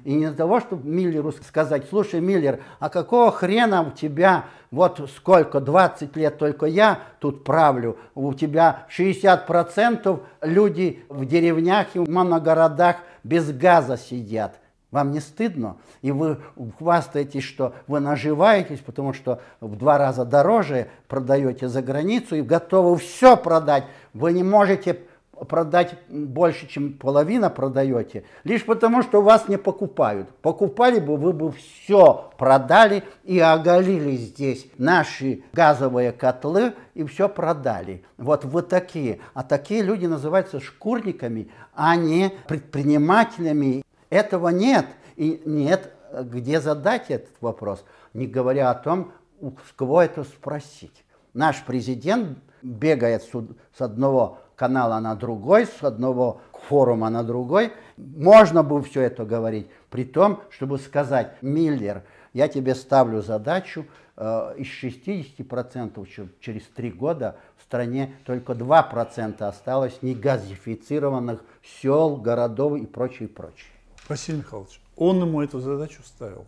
И 0.03 0.13
не 0.13 0.27
для 0.27 0.35
того, 0.35 0.59
чтобы 0.59 0.87
Миллеру 0.87 1.31
сказать, 1.31 1.87
слушай, 1.89 2.19
Миллер, 2.19 2.61
а 2.79 2.89
какого 2.89 3.31
хрена 3.31 3.81
у 3.81 3.91
тебя 3.91 4.45
вот 4.69 5.09
сколько, 5.15 5.59
20 5.59 6.15
лет 6.15 6.37
только 6.37 6.65
я 6.65 6.99
тут 7.19 7.43
правлю, 7.43 7.97
у 8.13 8.33
тебя 8.33 8.85
60% 8.95 10.19
люди 10.41 11.03
в 11.09 11.25
деревнях 11.25 11.87
и 11.95 11.99
в 11.99 12.09
моногородах 12.09 12.97
без 13.23 13.51
газа 13.51 13.97
сидят. 13.97 14.59
Вам 14.95 15.11
не 15.11 15.19
стыдно? 15.19 15.75
И 16.01 16.13
вы 16.13 16.37
хвастаетесь, 16.77 17.43
что 17.43 17.73
вы 17.85 17.99
наживаетесь, 17.99 18.79
потому 18.79 19.11
что 19.11 19.41
в 19.59 19.75
два 19.75 19.97
раза 19.97 20.23
дороже 20.23 20.87
продаете 21.09 21.67
за 21.67 21.81
границу 21.81 22.37
и 22.37 22.41
готовы 22.41 22.95
все 22.95 23.35
продать. 23.35 23.83
Вы 24.13 24.31
не 24.31 24.41
можете 24.41 25.01
продать 25.49 25.95
больше, 26.07 26.65
чем 26.67 26.93
половина 26.93 27.49
продаете, 27.49 28.23
лишь 28.45 28.65
потому, 28.65 29.03
что 29.03 29.21
вас 29.21 29.49
не 29.49 29.57
покупают. 29.57 30.29
Покупали 30.41 30.99
бы, 30.99 31.17
вы 31.17 31.33
бы 31.33 31.51
все 31.51 32.31
продали 32.37 33.03
и 33.25 33.37
оголили 33.39 34.15
здесь 34.15 34.67
наши 34.77 35.43
газовые 35.51 36.13
котлы 36.13 36.73
и 36.93 37.03
все 37.03 37.27
продали. 37.27 38.05
Вот 38.17 38.45
вы 38.45 38.61
такие. 38.61 39.19
А 39.33 39.43
такие 39.43 39.81
люди 39.81 40.05
называются 40.05 40.61
шкурниками, 40.61 41.49
а 41.73 41.97
не 41.97 42.31
предпринимателями. 42.47 43.83
Этого 44.09 44.49
нет. 44.49 44.85
И 45.15 45.41
нет, 45.45 45.93
где 46.13 46.59
задать 46.59 47.09
этот 47.09 47.33
вопрос, 47.41 47.83
не 48.13 48.27
говоря 48.27 48.69
о 48.69 48.75
том, 48.75 49.11
у 49.39 49.51
кого 49.75 50.01
это 50.01 50.23
спросить. 50.23 51.03
Наш 51.33 51.63
президент 51.63 52.37
бегает 52.61 53.23
с 53.23 53.81
одного 53.81 54.39
канала 54.55 54.99
на 54.99 55.15
другой, 55.15 55.65
с 55.65 55.83
одного 55.83 56.41
форума 56.67 57.09
на 57.09 57.23
другой. 57.23 57.73
Можно 57.97 58.63
было 58.63 58.81
все 58.81 59.01
это 59.01 59.25
говорить, 59.25 59.67
при 59.89 60.05
том, 60.05 60.41
чтобы 60.49 60.79
сказать, 60.79 61.35
Миллер, 61.41 62.03
я 62.33 62.47
тебе 62.47 62.75
ставлю 62.75 63.21
задачу, 63.21 63.85
э, 64.17 64.55
из 64.57 64.67
60% 64.67 66.07
через 66.39 66.63
три 66.67 66.91
года 66.91 67.35
в 67.57 67.63
стране 67.63 68.15
только 68.25 68.53
2% 68.53 69.41
осталось 69.47 70.01
негазифицированных 70.01 71.43
сел, 71.63 72.17
городов 72.17 72.77
и 72.77 72.85
прочее, 72.85 73.27
прочее. 73.27 73.74
Василий 74.07 74.39
Михайлович, 74.39 74.79
он 74.95 75.21
ему 75.21 75.41
эту 75.41 75.59
задачу 75.59 76.01
ставил. 76.05 76.45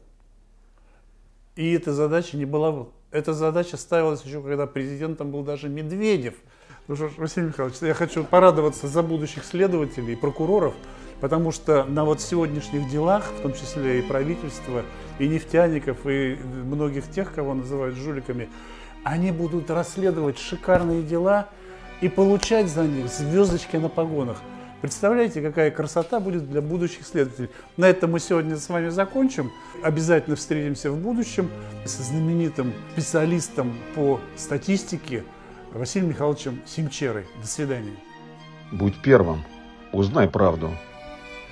И 1.55 1.71
эта 1.71 1.91
задача 1.91 2.37
не 2.37 2.45
была... 2.45 2.87
Эта 3.09 3.33
задача 3.33 3.77
ставилась 3.77 4.23
еще, 4.23 4.41
когда 4.41 4.67
президентом 4.67 5.31
был 5.31 5.43
даже 5.43 5.69
Медведев. 5.69 6.35
Ну 6.87 6.95
что 6.95 7.09
ж, 7.09 7.13
Василий 7.17 7.47
Михайлович, 7.47 7.77
я 7.81 7.93
хочу 7.93 8.23
порадоваться 8.23 8.87
за 8.87 9.01
будущих 9.01 9.43
следователей 9.43 10.13
и 10.13 10.15
прокуроров, 10.15 10.75
потому 11.19 11.51
что 11.51 11.83
на 11.85 12.05
вот 12.05 12.21
сегодняшних 12.21 12.89
делах, 12.89 13.25
в 13.39 13.41
том 13.41 13.53
числе 13.53 13.99
и 13.99 14.01
правительства, 14.01 14.83
и 15.19 15.27
нефтяников, 15.27 16.05
и 16.05 16.35
многих 16.35 17.09
тех, 17.09 17.33
кого 17.33 17.55
называют 17.55 17.95
жуликами, 17.95 18.49
они 19.03 19.31
будут 19.31 19.71
расследовать 19.71 20.37
шикарные 20.37 21.01
дела 21.01 21.49
и 22.01 22.09
получать 22.09 22.69
за 22.69 22.83
них 22.83 23.07
звездочки 23.07 23.77
на 23.77 23.89
погонах. 23.89 24.37
Представляете, 24.81 25.41
какая 25.41 25.71
красота 25.71 26.19
будет 26.19 26.49
для 26.49 26.61
будущих 26.61 27.05
следователей. 27.05 27.49
На 27.77 27.85
этом 27.85 28.11
мы 28.11 28.19
сегодня 28.19 28.57
с 28.57 28.69
вами 28.69 28.89
закончим. 28.89 29.51
Обязательно 29.81 30.35
встретимся 30.35 30.91
в 30.91 30.97
будущем 30.97 31.49
с 31.83 31.97
знаменитым 31.97 32.73
специалистом 32.93 33.75
по 33.95 34.19
статистике 34.35 35.23
Василием 35.73 36.09
Михайловичем 36.09 36.61
Симчерой. 36.65 37.25
До 37.41 37.47
свидания. 37.47 37.95
Будь 38.71 39.01
первым. 39.01 39.43
Узнай 39.93 40.27
правду. 40.27 40.71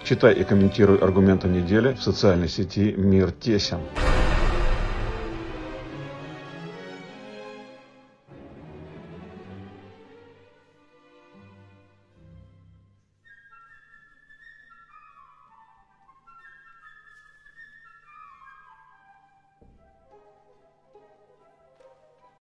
Читай 0.03 0.35
и 0.35 0.43
комментируй 0.43 0.99
аргументы 0.99 1.47
недели 1.47 1.93
в 1.93 2.03
социальной 2.03 2.47
сети 2.47 2.93
«Мир 2.95 3.31
Тесен». 3.31 3.79